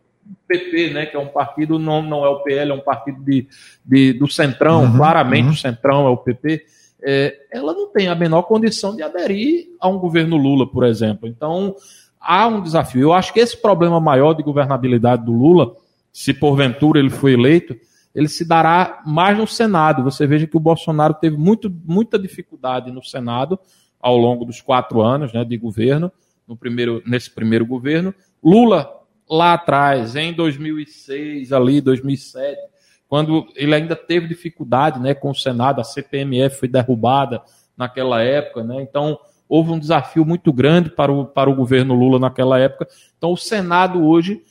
[0.48, 3.48] PP, né, que é um partido, não, não é o PL, é um partido de,
[3.86, 5.54] de do Centrão, uhum, claramente uhum.
[5.54, 6.66] o Centrão é o PP,
[7.04, 11.28] é, ela não tem a menor condição de aderir a um governo Lula, por exemplo.
[11.28, 11.76] Então,
[12.20, 13.02] há um desafio.
[13.02, 15.76] Eu acho que esse problema maior de governabilidade do Lula,
[16.14, 17.76] se porventura ele for eleito,
[18.14, 20.04] ele se dará mais no Senado.
[20.04, 23.60] Você veja que o Bolsonaro teve muito, muita dificuldade no Senado
[24.00, 26.12] ao longo dos quatro anos né, de governo
[26.48, 28.14] no primeiro, nesse primeiro governo.
[28.44, 28.90] Lula,
[29.32, 32.60] lá atrás, em 2006, ali, 2007,
[33.08, 37.42] quando ele ainda teve dificuldade né, com o Senado, a CPMF foi derrubada
[37.78, 38.82] naquela época, né?
[38.82, 39.18] então
[39.48, 42.88] houve um desafio muito grande para o, para o governo Lula naquela época.
[43.18, 44.42] Então o Senado hoje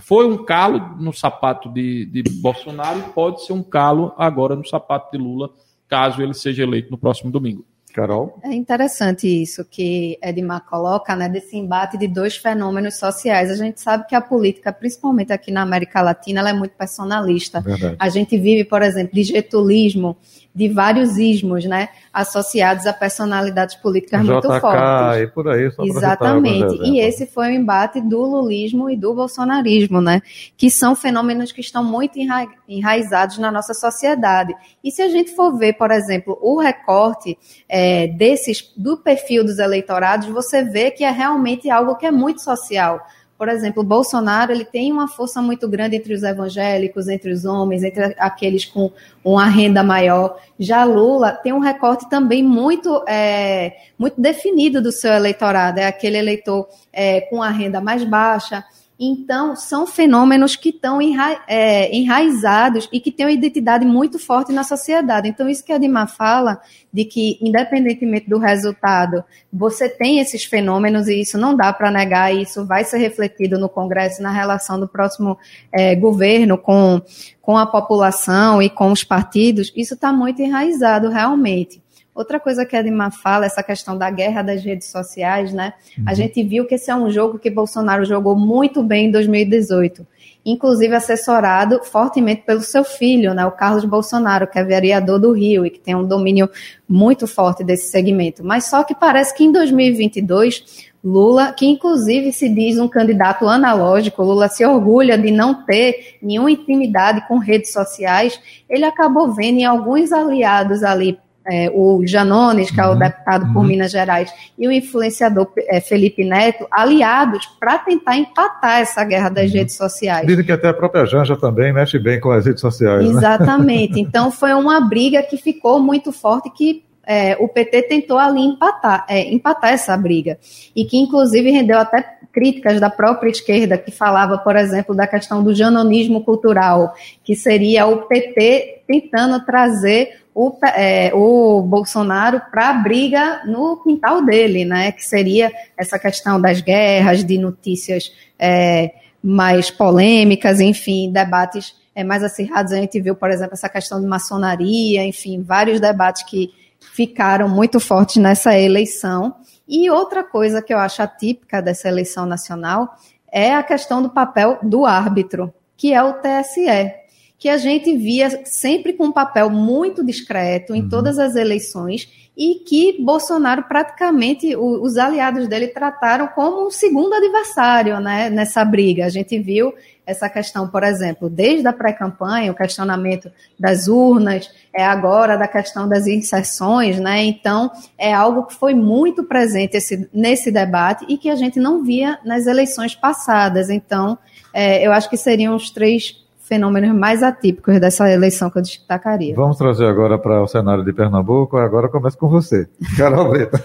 [0.00, 4.66] foi um calo no sapato de, de Bolsonaro e pode ser um calo agora no
[4.66, 5.50] sapato de Lula,
[5.88, 7.64] caso ele seja eleito no próximo domingo.
[7.96, 8.38] Carol?
[8.42, 13.50] É interessante isso que Edmar coloca, né, desse embate de dois fenômenos sociais.
[13.50, 17.62] A gente sabe que a política, principalmente aqui na América Latina, ela é muito personalista.
[17.62, 17.96] Verdade.
[17.98, 20.14] A gente vive, por exemplo, de getulismo,
[20.56, 25.22] de vários ismos, né, associados a personalidades políticas JK, muito fortes.
[25.22, 26.76] E por aí, só Exatamente.
[26.82, 30.22] E esse foi o embate do lulismo e do bolsonarismo, né,
[30.56, 34.54] que são fenômenos que estão muito enra enraizados na nossa sociedade.
[34.82, 37.36] E se a gente for ver, por exemplo, o recorte
[37.68, 42.40] é, desses do perfil dos eleitorados, você vê que é realmente algo que é muito
[42.40, 42.98] social
[43.38, 47.82] Por exemplo, Bolsonaro ele tem uma força muito grande entre os evangélicos, entre os homens,
[47.82, 48.90] entre aqueles com
[49.22, 50.38] uma renda maior.
[50.58, 56.16] Já Lula tem um recorte também muito, é, muito definido do seu eleitorado, é aquele
[56.16, 58.64] eleitor é, com a renda mais baixa.
[58.98, 64.52] Então, são fenômenos que estão enra é, enraizados e que têm uma identidade muito forte
[64.52, 65.28] na sociedade.
[65.28, 66.58] Então, isso que a Dima fala,
[66.90, 72.34] de que, independentemente do resultado, você tem esses fenômenos e isso não dá para negar,
[72.34, 75.36] e isso vai ser refletido no Congresso, na relação do próximo
[75.70, 77.02] é, governo com,
[77.42, 81.82] com a população e com os partidos, isso está muito enraizado realmente.
[82.16, 85.74] Outra coisa que a Edmar fala, essa questão da guerra das redes sociais, né?
[85.98, 86.04] Uhum.
[86.08, 90.06] A gente viu que esse é um jogo que Bolsonaro jogou muito bem em 2018.
[90.42, 95.66] Inclusive assessorado fortemente pelo seu filho, né, o Carlos Bolsonaro, que é vereador do Rio
[95.66, 96.48] e que tem um domínio
[96.88, 98.42] muito forte desse segmento.
[98.42, 104.22] Mas só que parece que em 2022 Lula, que inclusive se diz um candidato analógico,
[104.22, 109.64] Lula se orgulha de não ter nenhuma intimidade com redes sociais, ele acabou vendo em
[109.64, 113.66] alguns aliados ali é, o Janones, que é o uhum, deputado por uhum.
[113.66, 119.50] Minas Gerais, e o influenciador é, Felipe Neto, aliados para tentar empatar essa guerra das
[119.50, 119.56] uhum.
[119.58, 120.26] redes sociais.
[120.26, 123.04] Dizem que até a própria Janja também mexe bem com as redes sociais.
[123.04, 123.10] Né?
[123.10, 123.94] Exatamente.
[123.94, 124.00] Né?
[124.00, 129.06] Então foi uma briga que ficou muito forte que é, o PT tentou ali empatar,
[129.08, 130.38] é, empatar essa briga.
[130.74, 135.42] E que, inclusive, rendeu até críticas da própria esquerda, que falava, por exemplo, da questão
[135.42, 142.74] do janonismo cultural, que seria o PT tentando trazer o, é, o Bolsonaro para a
[142.74, 144.92] briga no quintal dele, né?
[144.92, 152.22] Que seria essa questão das guerras, de notícias é, mais polêmicas, enfim, debates é, mais
[152.22, 152.74] acirrados.
[152.74, 157.80] A gente viu, por exemplo, essa questão de maçonaria, enfim, vários debates que ficaram muito
[157.80, 159.36] fortes nessa eleição.
[159.66, 162.94] E outra coisa que eu acho atípica dessa eleição nacional
[163.32, 167.05] é a questão do papel do árbitro, que é o TSE
[167.38, 170.88] que a gente via sempre com um papel muito discreto em uhum.
[170.88, 177.98] todas as eleições e que Bolsonaro praticamente os aliados dele trataram como um segundo adversário,
[177.98, 179.06] né, nessa briga.
[179.06, 179.72] A gente viu
[180.06, 185.88] essa questão, por exemplo, desde a pré-campanha, o questionamento das urnas, é agora da questão
[185.88, 187.24] das inserções, né?
[187.24, 191.82] Então, é algo que foi muito presente esse, nesse debate e que a gente não
[191.82, 193.68] via nas eleições passadas.
[193.68, 194.16] Então,
[194.52, 199.34] é, eu acho que seriam os três fenômenos mais atípicos dessa eleição que eu destacaria.
[199.34, 201.56] Vamos trazer agora para o cenário de Pernambuco.
[201.56, 203.58] Agora começa com você, Carol Brito.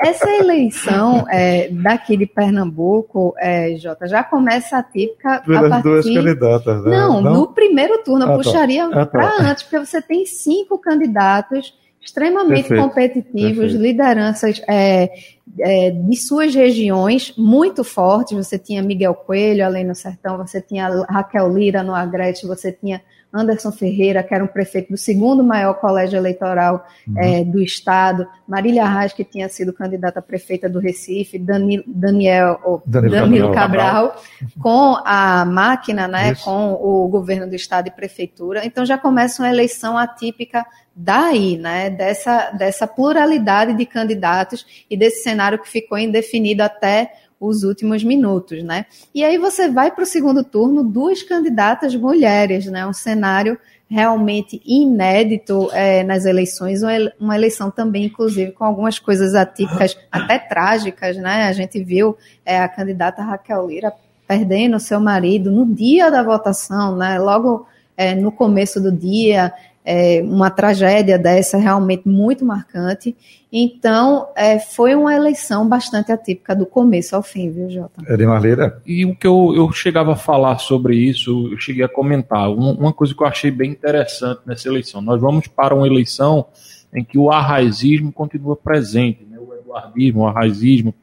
[0.00, 5.82] Essa eleição é, daqui de Pernambuco, é, Jota, já começa atípica Pelas a partir...
[5.82, 6.90] duas candidatas, né?
[6.90, 7.32] Não, Não?
[7.32, 8.36] no primeiro turno, eu ah, tá.
[8.36, 9.02] puxaria tá.
[9.02, 9.10] ah, tá.
[9.10, 12.82] para antes, porque você tem cinco candidatos extremamente Perfeito.
[12.82, 13.82] competitivos, Perfeito.
[13.82, 15.12] lideranças é,
[15.60, 18.36] é, de suas regiões muito fortes.
[18.36, 23.00] Você tinha Miguel Coelho, além no Sertão, você tinha Raquel Lira no Agreste, você tinha
[23.32, 27.14] Anderson Ferreira, que era um prefeito do segundo maior colégio eleitoral uhum.
[27.18, 33.10] é, do estado, Marília Arraes, que tinha sido candidata a prefeita do Recife, Daniel, Danilo,
[33.10, 34.22] Danilo Cabral, Cabral,
[34.60, 38.66] com a máquina, né, com o governo do estado e prefeitura.
[38.66, 45.22] Então já começa uma eleição atípica daí, né, dessa, dessa pluralidade de candidatos e desse
[45.22, 48.86] cenário que ficou indefinido até os últimos minutos, né?
[49.12, 52.86] E aí você vai para o segundo turno, duas candidatas mulheres, né?
[52.86, 56.80] Um cenário realmente inédito é, nas eleições,
[57.20, 61.48] uma eleição também, inclusive, com algumas coisas atípicas, até trágicas, né?
[61.48, 63.92] A gente viu é, a candidata Raquel Lira
[64.26, 67.18] perdendo seu marido no dia da votação, né?
[67.18, 69.52] Logo é, no começo do dia,
[69.84, 73.16] é, uma tragédia dessa realmente muito marcante.
[73.52, 78.02] Então, é, foi uma eleição bastante atípica do começo ao fim, viu, Jota?
[78.06, 78.80] É de Marleira.
[78.86, 82.72] E o que eu, eu chegava a falar sobre isso, eu cheguei a comentar, uma,
[82.72, 85.02] uma coisa que eu achei bem interessante nessa eleição.
[85.02, 86.46] Nós vamos para uma eleição
[86.94, 89.38] em que o arraizismo continua presente, né?
[89.38, 90.94] o eduardismo, o arraizismo,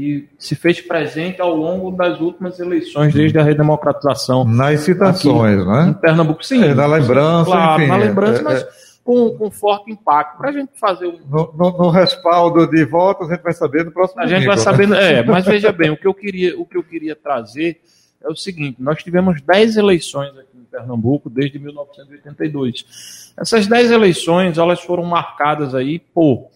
[0.00, 4.46] que se fez presente ao longo das últimas eleições, desde a redemocratização.
[4.46, 5.90] Nas citações, né?
[5.90, 6.64] Em Pernambuco, sim.
[6.64, 7.90] É, na lembrança, claro, enfim.
[7.90, 8.68] Na lembrança, é, mas é...
[9.04, 10.38] Com, com forte impacto.
[10.38, 11.18] Para a gente fazer um...
[11.28, 14.56] No, no, no, respaldo de votos, a gente vai saber no próximo A gente vai
[14.56, 15.18] saber, né?
[15.18, 17.80] é, mas veja bem, o que, eu queria, o que eu queria trazer
[18.22, 23.32] é o seguinte, nós tivemos 10 eleições aqui em Pernambuco desde 1982.
[23.36, 26.48] Essas 10 eleições, elas foram marcadas aí por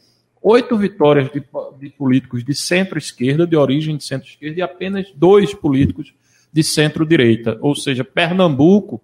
[0.45, 1.43] oito vitórias de,
[1.81, 6.13] de políticos de centro-esquerda, de origem de centro-esquerda, e apenas dois políticos
[6.53, 7.57] de centro-direita.
[7.63, 9.03] Ou seja, Pernambuco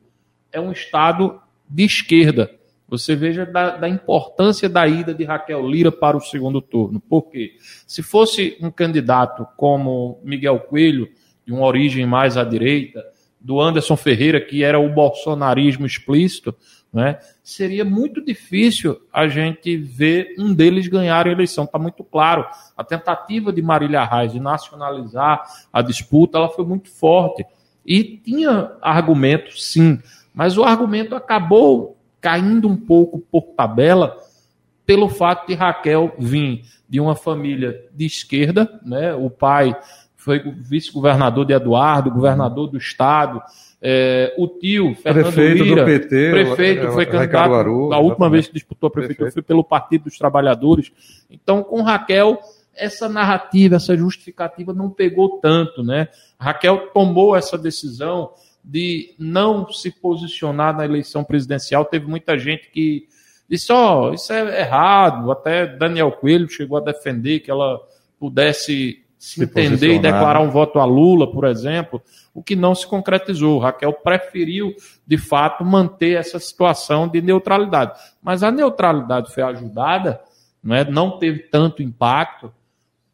[0.52, 2.50] é um estado de esquerda.
[2.86, 7.00] Você veja da, da, importância da ida de Raquel Lira para o segundo turno.
[7.00, 7.52] Por quê?
[7.86, 11.08] Se fosse um candidato como Miguel Coelho,
[11.46, 13.02] de uma origem mais à direita,
[13.40, 16.54] do Anderson Ferreira, que era o bolsonarismo explícito,
[16.92, 21.64] né, seria muito difícil a gente ver um deles ganhar a eleição.
[21.64, 22.44] Está muito claro.
[22.76, 27.44] A tentativa de Marília Reis de nacionalizar a disputa ela foi muito forte.
[27.86, 29.98] E tinha argumento, sim,
[30.34, 34.16] mas o argumento acabou caindo um pouco por tabela
[34.84, 39.14] pelo fato de Raquel vir de uma família de esquerda, né?
[39.14, 39.74] o pai
[40.16, 43.40] foi vice-governador de Eduardo, governador do estado,
[43.82, 48.46] é, o tio, Fernando prefeito Lira, do PT, prefeito, foi candidato, Aru, a última vez
[48.46, 50.92] que disputou a prefeitura foi pelo Partido dos Trabalhadores.
[51.30, 52.38] Então, com Raquel,
[52.74, 56.08] essa narrativa, essa justificativa não pegou tanto, né?
[56.38, 61.84] Raquel tomou essa decisão de não se posicionar na eleição presidencial.
[61.84, 63.06] Teve muita gente que
[63.48, 65.30] disse: Ó, oh, isso é errado.
[65.32, 67.80] Até Daniel Coelho chegou a defender que ela
[68.18, 72.00] pudesse se, entender e declarar um voto a Lula, por exemplo,
[72.32, 73.58] o que não se concretizou.
[73.58, 74.74] Raquel preferiu,
[75.06, 78.00] de fato, manter essa situação de neutralidade.
[78.22, 80.18] Mas a neutralidade foi ajudada,
[80.64, 82.50] não, é, não teve tanto impacto,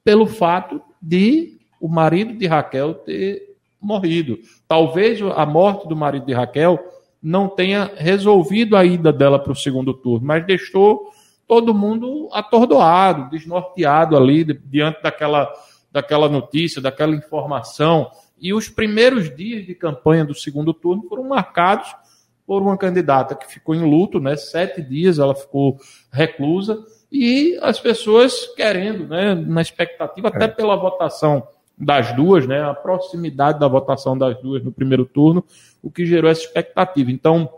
[0.05, 4.38] pelo fato de o marido de Raquel ter morrido.
[4.69, 6.79] Talvez a morte do marido de Raquel
[7.21, 11.11] não tenha resolvido a ida dela para o segundo turno, mas deixou
[11.49, 15.53] todo mundo atordoado, desnorteado ali diante daquela
[15.90, 18.11] daquela notícia, daquela informação.
[18.38, 21.94] E os primeiros dias de campanha do segundo turno foram marcados
[22.46, 24.37] por uma candidata que ficou em luto, né?
[24.37, 25.79] Sete dias ela ficou
[26.12, 26.79] reclusa
[27.11, 29.35] e as pessoas querendo, né?
[29.35, 30.49] Na expectativa, até é.
[30.49, 31.46] pela votação
[31.77, 32.62] das duas, né?
[32.62, 35.44] A proximidade da votação das duas no primeiro turno,
[35.83, 37.11] o que gerou essa expectativa.
[37.11, 37.51] Então,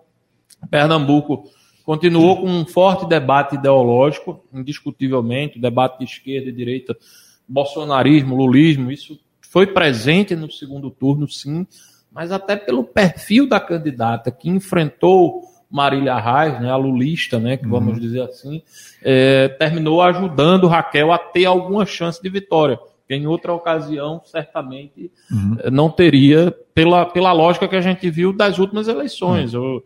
[0.71, 1.45] Pernambuco
[1.85, 6.97] continuou com um forte debate ideológico, indiscutivelmente, debate de esquerda e direita
[7.49, 11.67] bolsonarismo, lulismo, isso foi presente no segundo turno, sim,
[12.13, 17.65] mas até pelo perfil da candidata que enfrentou Marília Reis, né, a lulista, né, que
[17.65, 17.71] uhum.
[17.71, 18.63] vamos dizer assim,
[19.03, 22.79] é, terminou ajudando Raquel a ter alguma chance de vitória.
[23.11, 25.57] Em outra ocasião, certamente uhum.
[25.61, 29.55] É, não teria, pela, pela lógica que a gente viu das últimas eleições.
[29.55, 29.77] Uhum.
[29.77, 29.83] O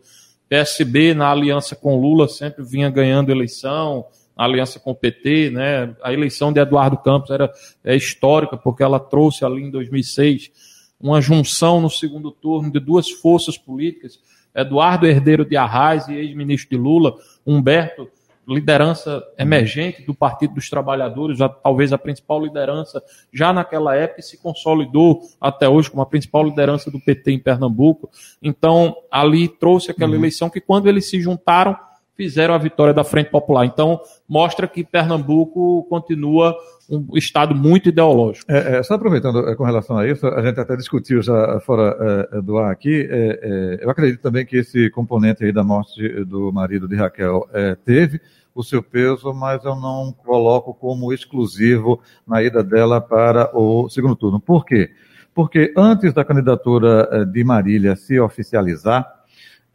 [0.49, 5.95] PSB, na aliança com Lula, sempre vinha ganhando eleição, aliança com o PT, né?
[6.01, 7.51] A eleição de Eduardo Campos era
[7.83, 10.51] é histórica porque ela trouxe ali em 2006
[10.99, 14.19] uma junção no segundo turno de duas forças políticas,
[14.55, 17.15] Eduardo Herdeiro de Arraes e ex-ministro de Lula,
[17.45, 18.07] Humberto,
[18.47, 24.37] liderança emergente do Partido dos Trabalhadores, já, talvez a principal liderança já naquela época se
[24.37, 28.09] consolidou até hoje como a principal liderança do PT em Pernambuco.
[28.41, 30.17] Então, ali trouxe aquela uhum.
[30.17, 31.77] eleição que quando eles se juntaram,
[32.15, 33.65] fizeram a vitória da Frente Popular.
[33.65, 36.55] Então, mostra que Pernambuco continua
[36.89, 38.51] um estado muito ideológico.
[38.51, 42.27] É, é, só aproveitando é, com relação a isso, a gente até discutiu já fora
[42.31, 46.07] é, do ar aqui, é, é, eu acredito também que esse componente aí da morte
[46.25, 47.47] do marido de Raquel
[47.85, 48.19] teve
[48.53, 54.15] o seu peso, mas eu não coloco como exclusivo na ida dela para o segundo
[54.15, 54.39] turno.
[54.39, 54.91] Por quê?
[55.33, 59.22] Porque antes da candidatura de Marília se oficializar,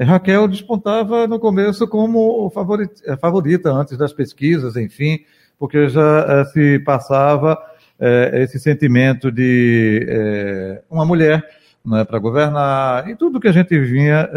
[0.04, 5.20] Raquel despontava no começo como favorita, favorita antes das pesquisas, enfim,
[5.58, 7.58] porque já eh, se passava
[7.98, 11.44] eh, esse sentimento de eh, uma mulher
[11.84, 14.28] né, para governar e tudo que a gente vinha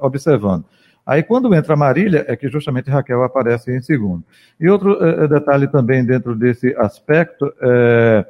[0.00, 0.64] observando.
[1.06, 4.24] Aí, quando entra Marília, é que justamente Raquel aparece em segundo.
[4.58, 8.26] E outro detalhe também dentro desse aspecto é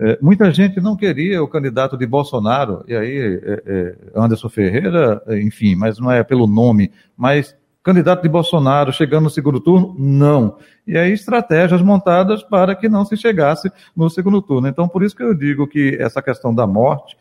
[0.00, 5.22] é, muita gente não queria o candidato de Bolsonaro, e aí é, é, Anderson Ferreira,
[5.42, 10.58] enfim, mas não é pelo nome, mas candidato de Bolsonaro chegando no segundo turno, não.
[10.86, 14.68] E aí estratégias montadas para que não se chegasse no segundo turno.
[14.68, 17.16] Então, por isso que eu digo que essa questão da morte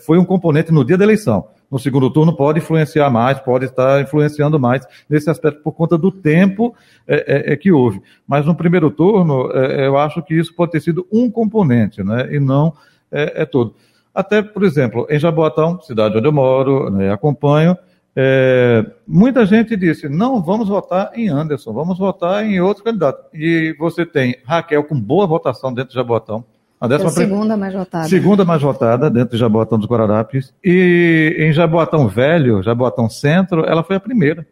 [0.00, 4.02] foi um componente no dia da eleição no segundo turno pode influenciar mais, pode estar
[4.02, 6.74] influenciando mais nesse aspecto por conta do tempo
[7.08, 8.02] é, é, é que houve.
[8.28, 12.28] Mas no primeiro turno, é, eu acho que isso pode ter sido um componente, né,
[12.30, 12.74] e não
[13.10, 13.74] é, é todo.
[14.14, 17.74] Até, por exemplo, em Jaboatão, cidade onde eu moro, né, acompanho,
[18.14, 23.24] é, muita gente disse: não vamos votar em Anderson, vamos votar em outro candidato.
[23.32, 26.44] E você tem Raquel com boa votação dentro de Jaboatão,
[26.82, 28.08] a décima a segunda mais votada.
[28.08, 30.52] Segunda mais votada dentro de Jaboatão dos Guararapes.
[30.64, 34.44] E em Jaboatão Velho, Jaboatão Centro, ela foi a primeira.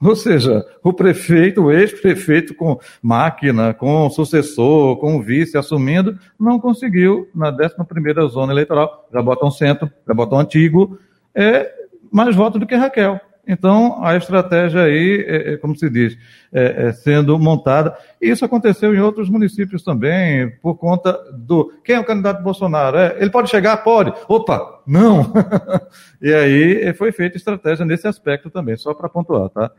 [0.00, 7.28] Ou seja, o prefeito, o ex-prefeito com máquina, com sucessor, com vice assumindo, não conseguiu
[7.34, 10.98] na 11ª zona eleitoral, Jaboatão Centro, Jaboatão Antigo,
[11.34, 11.70] é
[12.10, 13.20] mais voto do que Raquel.
[13.46, 16.16] Então, a estratégia aí, é, é, como se diz,
[16.52, 17.96] é, é, sendo montada.
[18.20, 21.72] E isso aconteceu em outros municípios também, por conta do.
[21.84, 22.96] Quem é o candidato Bolsonaro?
[22.96, 23.76] É, ele pode chegar?
[23.78, 24.12] Pode.
[24.28, 25.32] Opa, não!
[26.22, 29.70] e aí é, foi feita estratégia nesse aspecto também, só para pontuar, tá?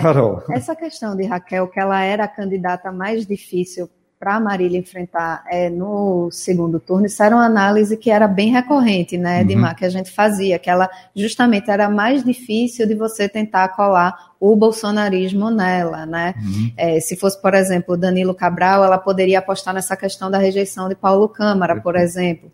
[0.00, 0.42] Carol.
[0.50, 3.88] Essa questão de Raquel, que ela era a candidata mais difícil
[4.18, 9.16] para Marília enfrentar é, no segundo turno, isso era uma análise que era bem recorrente,
[9.16, 9.76] né, Edmar, uhum.
[9.76, 14.54] que a gente fazia, que ela justamente era mais difícil de você tentar colar o
[14.54, 16.34] bolsonarismo nela, né?
[16.38, 16.72] Uhum.
[16.76, 20.94] É, se fosse, por exemplo, Danilo Cabral, ela poderia apostar nessa questão da rejeição de
[20.94, 22.50] Paulo Câmara, por exemplo.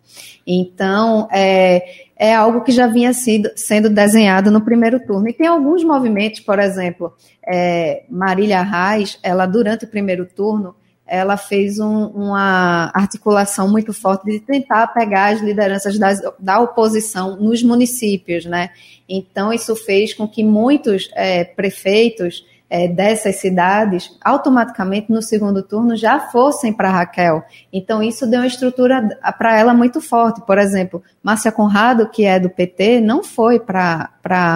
[0.47, 1.83] Então, é,
[2.17, 5.29] é algo que já vinha sido, sendo desenhado no primeiro turno.
[5.29, 7.13] E tem alguns movimentos, por exemplo,
[7.47, 10.75] é, Marília Reis, ela durante o primeiro turno,
[11.07, 17.37] ela fez um, uma articulação muito forte de tentar pegar as lideranças das, da oposição
[17.37, 18.71] nos municípios, né?
[19.07, 25.95] Então, isso fez com que muitos é, prefeitos é, dessas cidades, automaticamente no segundo turno,
[25.95, 27.43] já fossem para Raquel.
[27.71, 30.41] Então, isso deu uma estrutura para ela muito forte.
[30.41, 34.09] Por exemplo, Márcia Conrado, que é do PT, não foi para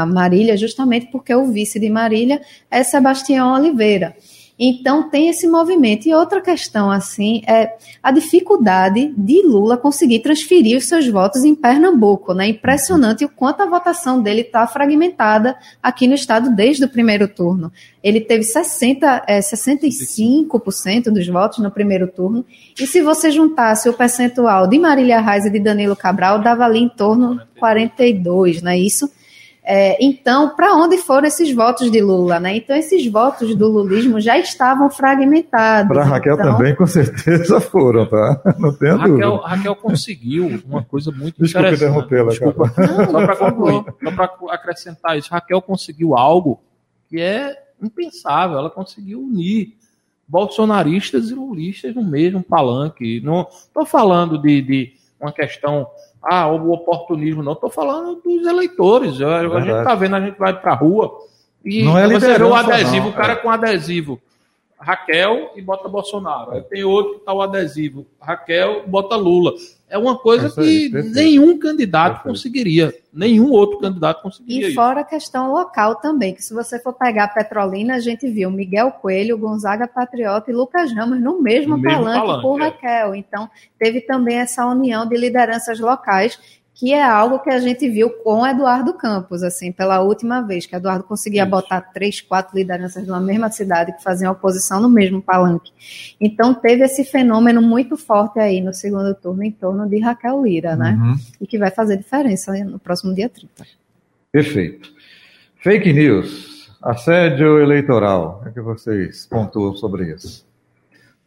[0.08, 2.41] Marília, justamente porque o vice de Marília
[2.72, 4.16] é Sebastião Oliveira.
[4.60, 6.05] Então tem esse movimento.
[6.05, 11.55] E outra questão, assim, é a dificuldade de Lula conseguir transferir os seus votos em
[11.55, 12.34] Pernambuco.
[12.34, 12.49] Né?
[12.49, 17.72] Impressionante o quanto a votação dele está fragmentada aqui no estado desde o primeiro turno.
[18.03, 22.45] Ele teve 60, é, 65% dos votos no primeiro turno.
[22.78, 26.80] E se você juntasse o percentual de Marília Reis e de Danilo Cabral, dava ali
[26.80, 29.10] em torno de 42, não é isso?
[29.64, 32.39] É, então, para onde foram esses votos de Lula?
[32.39, 32.57] Né?
[32.57, 35.88] Então, esses votos do lulismo já estavam fragmentados.
[35.88, 36.53] Para Raquel então...
[36.53, 38.41] também, com certeza foram, tá?
[38.57, 39.47] Não tenho Raquel, dúvida.
[39.47, 41.91] Raquel conseguiu uma coisa muito Desculpa interessante.
[41.91, 42.74] interrompê-la, Desculpa.
[42.78, 45.32] Não, só para concluir, só para acrescentar isso.
[45.32, 46.60] Raquel conseguiu algo
[47.07, 48.57] que é impensável.
[48.57, 49.78] Ela conseguiu unir
[50.28, 53.20] bolsonaristas e lulistas no mesmo palanque.
[53.22, 55.88] Não estou falando de, de uma questão
[56.22, 57.53] ah, o oportunismo, não.
[57.53, 59.22] Estou falando dos eleitores.
[59.22, 61.11] a gente está vendo, a gente vai para a rua
[61.63, 63.36] e não é você vê o adesivo, não, o cara é.
[63.36, 64.22] com adesivo.
[64.80, 66.51] Raquel e bota Bolsonaro.
[66.51, 68.05] Aí tem outro que tá o adesivo.
[68.22, 69.53] Raquel bota Lula.
[69.89, 71.15] É uma coisa é que perfeito.
[71.15, 72.27] nenhum candidato perfeito.
[72.27, 72.93] conseguiria.
[73.11, 74.69] Nenhum outro candidato conseguiria.
[74.69, 78.51] E fora a questão local também, que se você for pegar Petrolina, a gente viu
[78.51, 82.65] Miguel Coelho, Gonzaga Patriota e Lucas Ramos no mesmo, no palanque, mesmo palanque por é.
[82.65, 83.15] Raquel.
[83.15, 86.39] Então, teve também essa união de lideranças locais
[86.80, 90.73] que é algo que a gente viu com Eduardo Campos, assim, pela última vez, que
[90.73, 95.21] Eduardo conseguia botar três, quatro lideranças de uma mesma cidade que faziam oposição no mesmo
[95.21, 95.73] palanque.
[96.21, 100.77] Então teve esse fenômeno muito forte aí no segundo turno em torno de Raquel Lira,
[100.77, 100.97] né?
[100.97, 101.15] Uhum.
[101.41, 103.49] E que vai fazer diferença no próximo dia 30.
[104.32, 104.89] Perfeito.
[105.57, 110.49] Fake news, assédio eleitoral, o que, é que vocês pontuam sobre isso?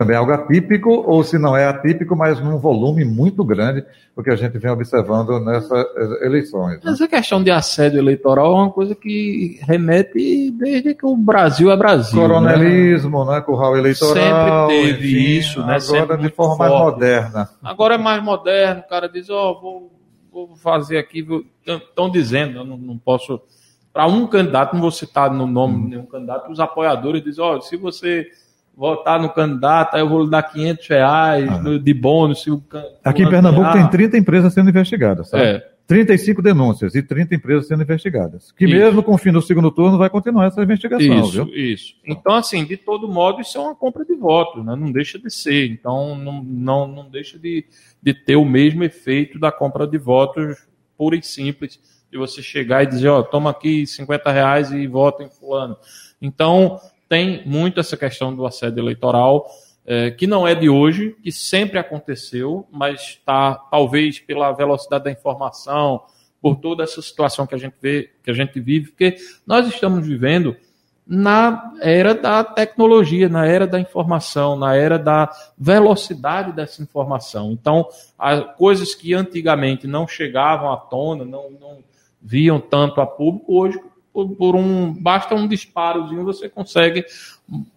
[0.03, 3.85] Também é algo atípico, ou se não é atípico, mas num volume muito grande,
[4.17, 5.87] o que a gente vem observando nessas
[6.21, 6.75] eleições.
[6.77, 6.81] Né?
[6.85, 11.71] Mas a questão de assédio eleitoral é uma coisa que remete desde que o Brasil
[11.71, 12.21] é Brasil.
[12.21, 12.27] Né?
[12.27, 13.35] Coronelismo, né?
[13.35, 13.41] né?
[13.43, 14.69] curral eleitoral.
[14.69, 15.77] Sempre teve enfim, isso, né?
[15.77, 17.49] Agora Sempre de forma mais moderna.
[17.63, 19.93] Agora é mais moderno, o cara diz, ó, oh, vou,
[20.33, 21.25] vou fazer aqui,
[21.65, 23.41] estão dizendo, eu não, não posso
[23.93, 25.89] para um candidato, não vou citar no nome hum.
[25.89, 28.27] nenhum candidato, os apoiadores dizem, ó, oh, se você
[28.77, 31.79] votar no candidato, aí eu vou lhe dar 500 reais ah.
[31.79, 32.45] de bônus.
[33.05, 33.89] Aqui em Pernambuco ganhar.
[33.89, 35.45] tem 30 empresas sendo investigadas, sabe?
[35.45, 35.73] É.
[35.87, 38.53] 35 denúncias e 30 empresas sendo investigadas.
[38.53, 38.75] Que isso.
[38.75, 41.55] mesmo com o fim do segundo turno vai continuar essa investigação, isso, viu?
[41.55, 44.75] Isso, Então, assim, de todo modo, isso é uma compra de votos, né?
[44.75, 45.71] Não deixa de ser.
[45.71, 47.67] Então, não, não, não deixa de,
[48.03, 50.67] de ter o mesmo efeito da compra de votos
[50.97, 51.79] pura e simples,
[52.11, 55.77] de você chegar e dizer, ó, toma aqui 50 reais e vota em fulano.
[56.21, 56.79] Então,
[57.13, 59.47] tem muito essa questão do assédio eleitoral,
[59.85, 65.11] é, que não é de hoje, que sempre aconteceu, mas está talvez pela velocidade da
[65.11, 66.01] informação,
[66.41, 70.07] por toda essa situação que a gente vê, que a gente vive, porque nós estamos
[70.07, 70.57] vivendo
[71.07, 77.53] na era da tecnologia, na era da informação, na era da velocidade dessa informação.
[77.53, 77.87] Então,
[78.57, 81.85] coisas que antigamente não chegavam à tona, não, não
[82.23, 83.79] viam tanto a público, hoje
[84.13, 87.05] por, por um basta um disparozinho você consegue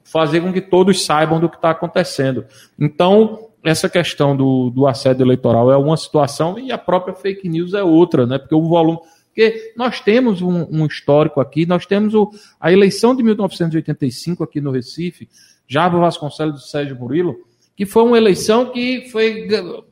[0.03, 2.45] fazer com que todos saibam do que está acontecendo.
[2.79, 7.73] Então essa questão do, do assédio eleitoral é uma situação e a própria fake news
[7.73, 8.37] é outra, né?
[8.37, 8.99] Porque o volume
[9.35, 14.61] porque nós temos um, um, histórico aqui, nós temos o, a eleição de 1985 aqui
[14.61, 15.27] no Recife,
[15.67, 17.35] Jabo Vasconcelos e Sérgio Murilo,
[17.75, 19.45] que foi uma eleição que foi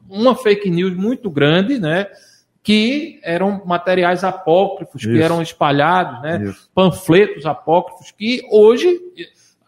[0.09, 2.07] uma fake news muito grande, né?
[2.63, 5.11] Que eram materiais apócrifos, Isso.
[5.11, 6.41] que eram espalhados, né?
[6.45, 6.69] Isso.
[6.73, 8.99] panfletos apócrifos, que hoje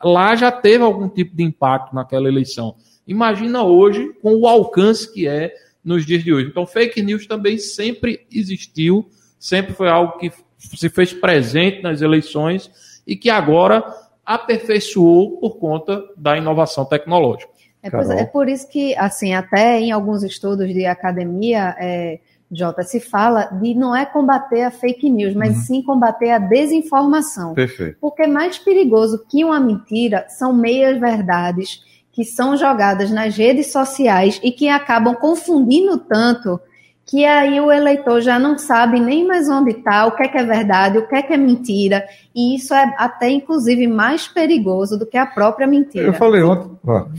[0.01, 2.75] lá já teve algum tipo de impacto naquela eleição.
[3.05, 6.47] Imagina hoje com o alcance que é nos dias de hoje.
[6.49, 12.71] Então, fake news também sempre existiu, sempre foi algo que se fez presente nas eleições
[13.05, 13.83] e que agora
[14.25, 17.53] aperfeiçoou por conta da inovação tecnológica.
[17.83, 22.19] É, é por isso que, assim, até em alguns estudos de academia, é,
[22.51, 25.61] Jota, se fala de não é combater a fake news, mas uhum.
[25.63, 27.53] sim combater a desinformação.
[27.53, 27.97] Perfeito.
[27.99, 34.39] Porque mais perigoso que uma mentira são meias verdades que são jogadas nas redes sociais
[34.43, 36.59] e que acabam confundindo tanto
[37.05, 40.37] que aí o eleitor já não sabe nem mais onde está, o que é que
[40.37, 44.97] é verdade, o que é que é mentira, e isso é até inclusive mais perigoso
[44.97, 46.07] do que a própria mentira.
[46.07, 46.71] Eu falei ontem.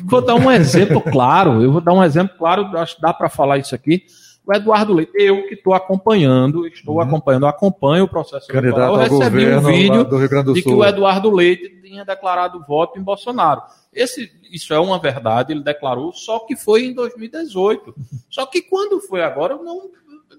[0.04, 3.28] Vou dar um exemplo claro, eu vou dar um exemplo claro, acho que dá para
[3.28, 4.02] falar isso aqui.
[4.46, 7.00] O Eduardo Leite, eu que estou acompanhando, estou uhum.
[7.00, 8.94] acompanhando, acompanho o processo eleitoral.
[8.94, 10.04] Eu recebi um vídeo
[10.54, 13.62] de que o Eduardo Leite tinha declarado voto em Bolsonaro.
[13.92, 17.92] Esse, isso é uma verdade, ele declarou, só que foi em 2018.
[18.30, 19.90] Só que quando foi agora, eu não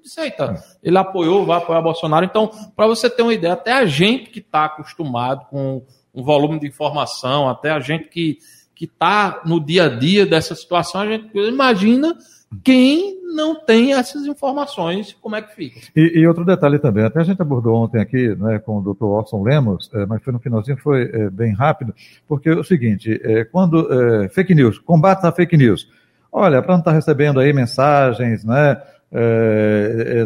[0.01, 2.23] disse, eita, ele apoiou, vai apoiar Bolsonaro.
[2.23, 5.83] Então, para você ter uma ideia, até a gente que está acostumado com
[6.15, 8.39] um volume de informação, até a gente que
[8.79, 12.17] está no dia a dia dessa situação, a gente imagina
[12.63, 15.79] quem não tem essas informações, como é que fica?
[15.95, 19.03] E, e outro detalhe também, até a gente abordou ontem aqui né, com o Dr.
[19.03, 21.93] Orson Lemos, é, mas foi no finalzinho, foi é, bem rápido,
[22.27, 23.87] porque é o seguinte, é, quando
[24.31, 25.89] fake news, combate a fake news,
[26.31, 28.81] olha, para não estar tá recebendo aí mensagens né,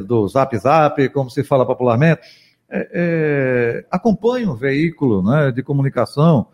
[0.07, 2.21] do Zap Zap, como se fala popularmente,
[3.89, 6.47] acompanhe um veículo né, de comunicação,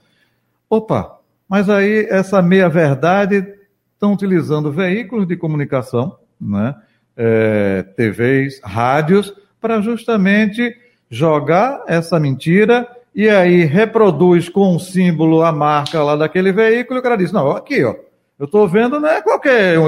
[0.70, 3.57] opa, mas aí essa meia-verdade
[3.98, 6.76] estão utilizando veículos de comunicação, né,
[7.16, 10.76] é, TVs, rádios, para justamente
[11.10, 17.02] jogar essa mentira e aí reproduz com um símbolo a marca lá daquele veículo e
[17.02, 17.96] o cara diz, não, aqui, ó,
[18.38, 19.80] eu estou vendo, não é qualquer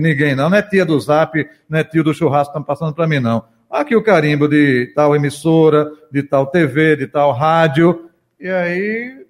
[0.00, 2.94] ninguém não, não é tia do zap, não é tio do churrasco que estão passando
[2.94, 3.44] para mim não.
[3.70, 8.08] Aqui o carimbo de tal emissora, de tal TV, de tal rádio,
[8.40, 9.26] e aí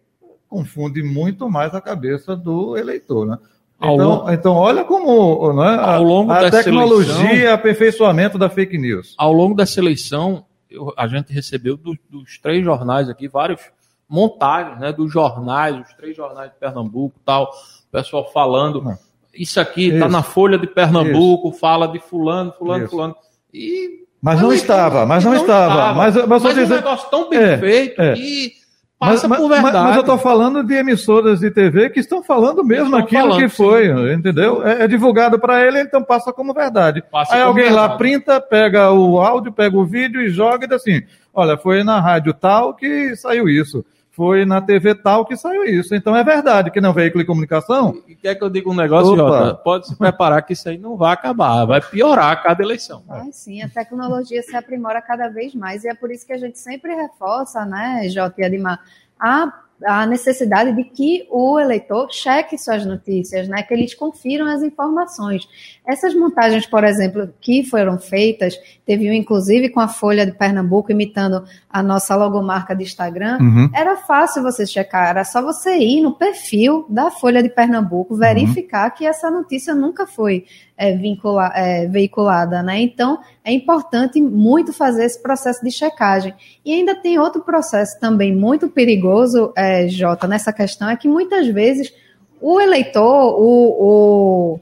[0.48, 3.38] confunde muito mais a cabeça do eleitor, né?
[3.80, 9.14] Então, então olha como né, ao longo a, a tecnologia, seleção, aperfeiçoamento da fake news.
[9.16, 13.60] Ao longo da seleção, eu, a gente recebeu do, dos três jornais aqui vários
[14.08, 18.82] montagens né, dos jornais, os três jornais de Pernambuco tal, o pessoal falando.
[18.88, 18.98] Ah.
[19.32, 21.58] Isso aqui está na Folha de Pernambuco, isso.
[21.58, 22.90] fala de fulano, fulano, isso.
[22.90, 23.16] fulano.
[23.54, 25.72] E, mas, não estava, mas não, não estava.
[25.74, 25.94] estava.
[25.94, 28.14] Mas, mas, mas um negócio tão bem é, feito é.
[28.14, 28.57] que
[28.98, 29.74] passa mas, por verdade.
[29.74, 33.22] Mas, mas eu estou falando de emissoras de TV que estão falando mesmo estão aquilo
[33.22, 34.12] falando, que foi, sim.
[34.12, 34.66] entendeu?
[34.66, 37.02] É, é divulgado para ele, então passa como verdade.
[37.10, 37.88] Passa Aí como alguém verdade.
[37.90, 41.84] lá printa, pega o áudio, pega o vídeo e joga e diz assim, olha, foi
[41.84, 43.84] na rádio tal que saiu isso
[44.18, 45.94] foi na TV tal que saiu isso.
[45.94, 48.02] Então é verdade que não é um veículo de comunicação.
[48.08, 49.54] E quer que eu diga um negócio, Jota?
[49.54, 53.04] Pode se preparar que isso aí não vai acabar, vai piorar a cada eleição.
[53.06, 56.36] Vai sim, a tecnologia se aprimora cada vez mais e é por isso que a
[56.36, 58.80] gente sempre reforça, né, Jota e Ademar,
[59.20, 59.52] a
[59.84, 65.48] a necessidade de que o eleitor cheque suas notícias, né, que eles confiram as informações.
[65.86, 70.92] Essas montagens, por exemplo, que foram feitas, teve um, inclusive com a Folha de Pernambuco
[70.92, 73.70] imitando a nossa logomarca de Instagram, uhum.
[73.74, 78.90] era fácil você checar, era só você ir no perfil da Folha de Pernambuco, verificar
[78.90, 78.96] uhum.
[78.96, 80.44] que essa notícia nunca foi
[80.78, 82.80] é, vincula, é, veiculada, né?
[82.80, 86.32] Então, é importante muito fazer esse processo de checagem.
[86.64, 91.46] E ainda tem outro processo também muito perigoso, é, Jota, nessa questão, é que muitas
[91.48, 91.92] vezes
[92.40, 94.60] o eleitor, o, o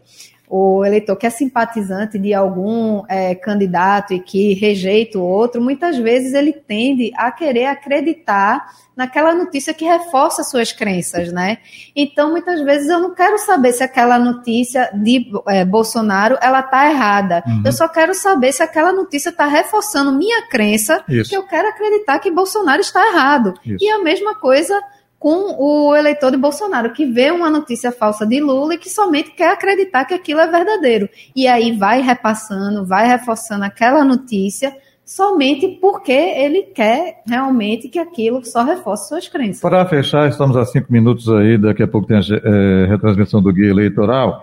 [0.48, 5.98] o eleitor que é simpatizante de algum é, candidato e que rejeita o outro, muitas
[5.98, 8.64] vezes ele tende a querer acreditar
[8.96, 11.58] naquela notícia que reforça suas crenças, né?
[11.94, 16.88] Então, muitas vezes eu não quero saber se aquela notícia de é, Bolsonaro ela tá
[16.90, 17.42] errada.
[17.46, 17.62] Uhum.
[17.66, 21.28] Eu só quero saber se aquela notícia está reforçando minha crença Isso.
[21.28, 23.52] que eu quero acreditar que Bolsonaro está errado.
[23.64, 23.84] Isso.
[23.84, 24.80] E a mesma coisa
[25.18, 29.30] com o eleitor de Bolsonaro, que vê uma notícia falsa de Lula e que somente
[29.30, 31.08] quer acreditar que aquilo é verdadeiro.
[31.34, 38.44] E aí vai repassando, vai reforçando aquela notícia somente porque ele quer realmente que aquilo
[38.44, 39.60] só reforce suas crenças.
[39.60, 43.52] Para fechar, estamos a cinco minutos aí, daqui a pouco tem a é, retransmissão do
[43.52, 44.42] guia eleitoral.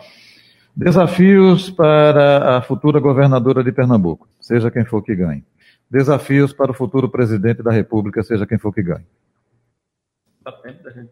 [0.75, 5.43] Desafios para a futura governadora de Pernambuco, seja quem for que ganhe.
[5.91, 9.05] Desafios para o futuro presidente da República, seja quem for que ganhe.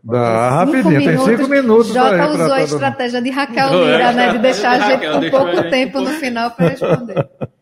[0.03, 1.93] Dá rapidinho, tem cinco minutos.
[1.93, 4.31] Jota usou a estratégia de Raquel Lira, né?
[4.33, 7.29] De deixar a gente com pouco tempo no final para responder.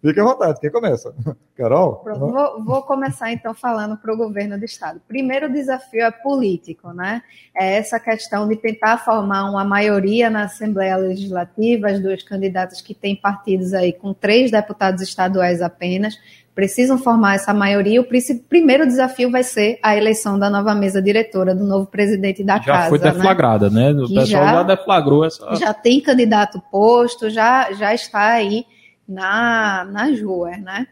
[0.00, 1.12] Fique à vontade, quem começa?
[1.56, 2.04] Carol?
[2.04, 5.00] Vou, vou, começar então falando para o governo do Estado.
[5.08, 7.22] Primeiro desafio é político, né?
[7.56, 12.94] É essa questão de tentar formar uma maioria na Assembleia Legislativa, as duas candidatas que
[12.94, 16.16] têm partidos aí com três deputados estaduais apenas,
[16.58, 18.00] precisam formar essa maioria.
[18.00, 18.06] O
[18.48, 22.64] primeiro desafio vai ser a eleição da nova mesa diretora, do novo presidente da já
[22.64, 22.82] casa.
[22.82, 23.10] Já foi né?
[23.12, 23.92] deflagrada, né?
[23.92, 24.02] né?
[24.02, 25.54] O pessoal já, já deflagrou essa.
[25.54, 28.64] Já tem candidato posto, já, já está aí
[29.08, 30.88] na, nas ruas, né?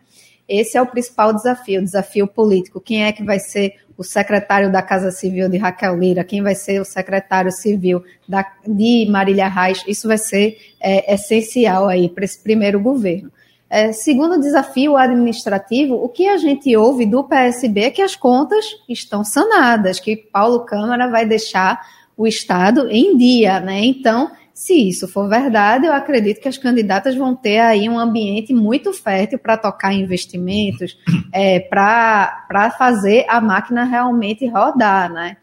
[0.48, 2.80] Esse é o principal desafio, o desafio político.
[2.80, 6.22] Quem é que vai ser o secretário da Casa Civil de Raquel Lira?
[6.22, 9.82] Quem vai ser o secretário civil da, de Marília Reis?
[9.88, 13.32] Isso vai ser é, essencial aí para esse primeiro governo.
[13.68, 18.64] É, segundo desafio administrativo, o que a gente ouve do PSB é que as contas
[18.88, 21.80] estão sanadas, que Paulo Câmara vai deixar
[22.16, 23.84] o Estado em dia, né?
[23.84, 28.54] Então, se isso for verdade, eu acredito que as candidatas vão ter aí um ambiente
[28.54, 30.96] muito fértil para tocar investimentos,
[31.32, 35.36] é, para fazer a máquina realmente rodar, né?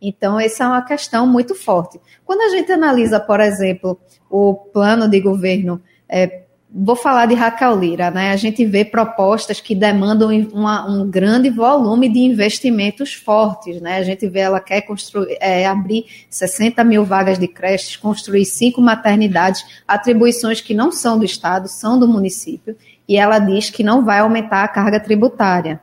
[0.00, 2.00] Então, essa é uma questão muito forte.
[2.24, 7.78] Quando a gente analisa, por exemplo, o plano de governo é, vou falar de Raquel
[7.78, 8.32] Lira, né?
[8.32, 13.98] A gente vê propostas que demandam uma, um grande volume de investimentos fortes, né?
[13.98, 18.80] A gente vê ela quer construir, é, abrir 60 mil vagas de creches, construir cinco
[18.80, 22.76] maternidades, atribuições que não são do Estado, são do município,
[23.08, 25.80] e ela diz que não vai aumentar a carga tributária.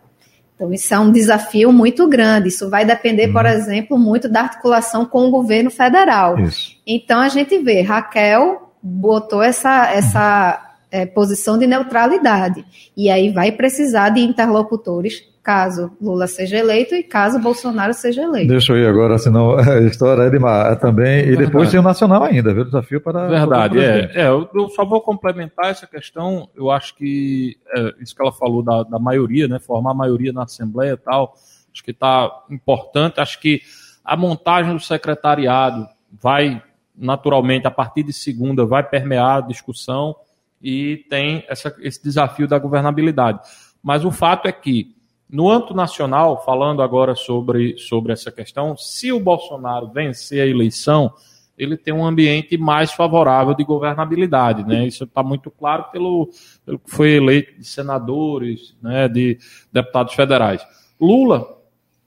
[0.55, 2.49] Então, isso é um desafio muito grande.
[2.49, 3.51] Isso vai depender, por uhum.
[3.51, 6.39] exemplo, muito da articulação com o governo federal.
[6.39, 6.77] Isso.
[6.85, 10.61] Então, a gente vê, Raquel botou essa, essa
[10.93, 12.63] é, posição de neutralidade.
[12.95, 18.47] E aí vai precisar de interlocutores caso Lula seja eleito e caso Bolsonaro seja eleito.
[18.47, 21.19] Deixa eu ir agora, senão a história é demais também.
[21.19, 21.45] E Verdade.
[21.47, 22.63] depois tem o nacional ainda, viu?
[22.63, 23.27] Desafio para.
[23.27, 24.27] Verdade, é, é.
[24.27, 26.47] Eu só vou complementar essa questão.
[26.55, 29.59] Eu acho que é, isso que ela falou da, da maioria, né?
[29.59, 31.33] Formar a maioria na Assembleia e tal,
[31.73, 33.19] acho que está importante.
[33.19, 33.61] Acho que
[34.05, 35.87] a montagem do secretariado
[36.21, 36.61] vai,
[36.95, 40.15] naturalmente, a partir de segunda, vai permear a discussão
[40.63, 43.39] e tem essa, esse desafio da governabilidade.
[43.83, 44.95] Mas o fato é que,
[45.29, 51.11] no âmbito nacional, falando agora sobre, sobre essa questão, se o Bolsonaro vencer a eleição,
[51.57, 54.65] ele tem um ambiente mais favorável de governabilidade.
[54.65, 54.87] Né?
[54.87, 56.31] Isso está muito claro pelo,
[56.65, 59.37] pelo que foi eleito de senadores, né, de
[59.71, 60.65] deputados federais.
[60.99, 61.57] Lula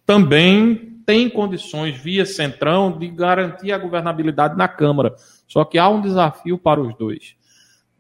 [0.07, 5.15] também tem condições, via Centrão, de garantir a governabilidade na Câmara.
[5.47, 7.36] Só que há um desafio para os dois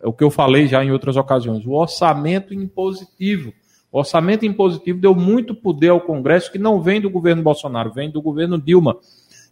[0.01, 3.53] é o que eu falei já em outras ocasiões, o orçamento impositivo.
[3.91, 8.11] O orçamento impositivo deu muito poder ao Congresso que não vem do governo Bolsonaro, vem
[8.11, 8.97] do governo Dilma.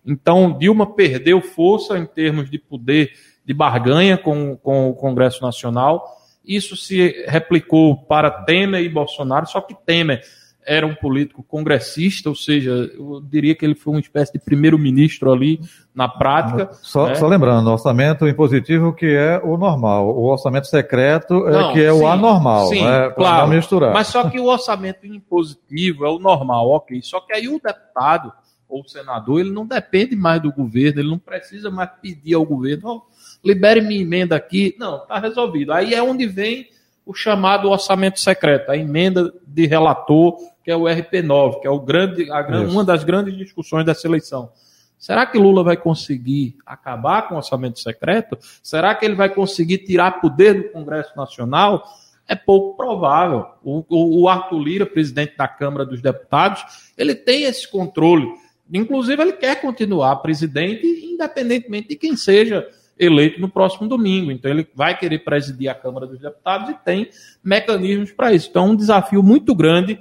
[0.05, 3.13] Então, Dilma perdeu força em termos de poder
[3.45, 6.05] de barganha com, com o Congresso Nacional.
[6.45, 10.23] Isso se replicou para Temer e Bolsonaro, só que Temer
[10.67, 15.31] era um político congressista, ou seja, eu diria que ele foi uma espécie de primeiro-ministro
[15.31, 15.61] ali
[15.95, 16.71] na prática.
[16.83, 17.15] Só, né?
[17.15, 21.93] só, lembrando, orçamento impositivo que é o normal, o orçamento secreto é não, que é
[21.93, 23.11] sim, o anormal, sim, né?
[23.11, 23.93] claro, misturar.
[23.93, 27.01] Mas só que o orçamento impositivo é o normal, ok.
[27.03, 28.33] Só que aí o deputado
[28.69, 32.45] ou o senador, ele não depende mais do governo, ele não precisa mais pedir ao
[32.45, 33.03] governo, oh,
[33.45, 34.75] libere minha emenda aqui.
[34.79, 35.73] Não, está resolvido.
[35.73, 36.67] Aí é onde vem
[37.07, 41.79] o chamado orçamento secreto, a emenda de relator que é o RP9, que é o
[41.79, 44.51] grande, a, uma das grandes discussões dessa eleição.
[44.99, 48.39] Será que Lula vai conseguir acabar com o orçamento secreto?
[48.63, 51.85] Será que ele vai conseguir tirar poder do Congresso Nacional?
[52.27, 53.45] É pouco provável.
[53.63, 56.65] O, o, o Arthur Lira, presidente da Câmara dos Deputados,
[56.97, 58.27] ele tem esse controle.
[58.73, 62.67] Inclusive, ele quer continuar presidente, independentemente de quem seja
[62.99, 64.31] eleito no próximo domingo.
[64.31, 67.09] Então, ele vai querer presidir a Câmara dos Deputados e tem
[67.43, 68.49] mecanismos para isso.
[68.51, 69.99] Então, é um desafio muito grande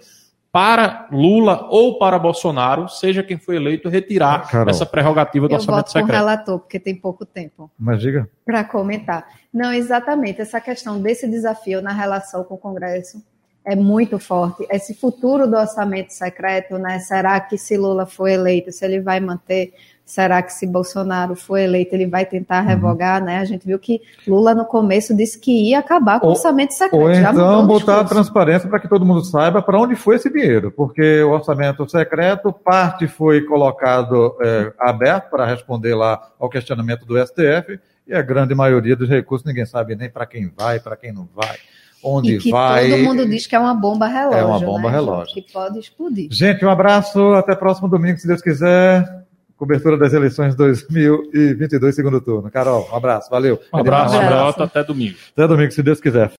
[0.53, 4.69] para Lula ou para Bolsonaro, seja quem for eleito, retirar Carol.
[4.69, 6.09] essa prerrogativa do Eu orçamento secreto.
[6.09, 7.71] Eu relator, porque tem pouco tempo.
[7.77, 8.29] Mas diga.
[8.45, 9.27] Para comentar.
[9.51, 10.41] Não, exatamente.
[10.41, 13.23] Essa questão desse desafio na relação com o Congresso
[13.65, 14.67] é muito forte.
[14.69, 16.99] Esse futuro do orçamento secreto, né?
[16.99, 19.73] Será que se Lula for eleito, se ele vai manter
[20.05, 22.67] Será que se Bolsonaro for eleito, ele vai tentar uhum.
[22.67, 23.27] revogar, uhum.
[23.27, 23.39] né?
[23.39, 27.01] A gente viu que Lula no começo disse que ia acabar com o orçamento secreto.
[27.01, 30.71] Ou então botar a transparência para que todo mundo saiba para onde foi esse dinheiro,
[30.71, 37.17] porque o orçamento secreto, parte foi colocado é, aberto para responder lá ao questionamento do
[37.17, 41.13] STF, e a grande maioria dos recursos ninguém sabe nem para quem vai, para quem
[41.13, 41.55] não vai
[42.03, 42.89] onde e que vai.
[42.89, 44.39] Todo mundo diz que é uma bomba relógio.
[44.39, 45.33] É uma bomba né, relógio.
[45.33, 46.27] Que pode explodir.
[46.29, 47.33] Gente, um abraço.
[47.33, 49.22] Até próximo domingo, se Deus quiser
[49.63, 52.51] cobertura das eleições 2022, segundo turno.
[52.51, 53.57] Carol, um abraço, valeu.
[53.73, 55.15] Um abraço, um abraço, até domingo.
[55.31, 56.33] Até domingo, se Deus quiser.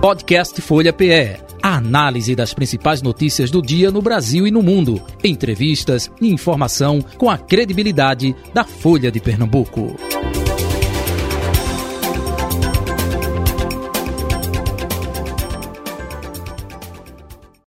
[0.00, 1.36] Podcast Folha PE.
[1.62, 5.00] A análise das principais notícias do dia no Brasil e no mundo.
[5.22, 9.94] Entrevistas e informação com a credibilidade da Folha de Pernambuco.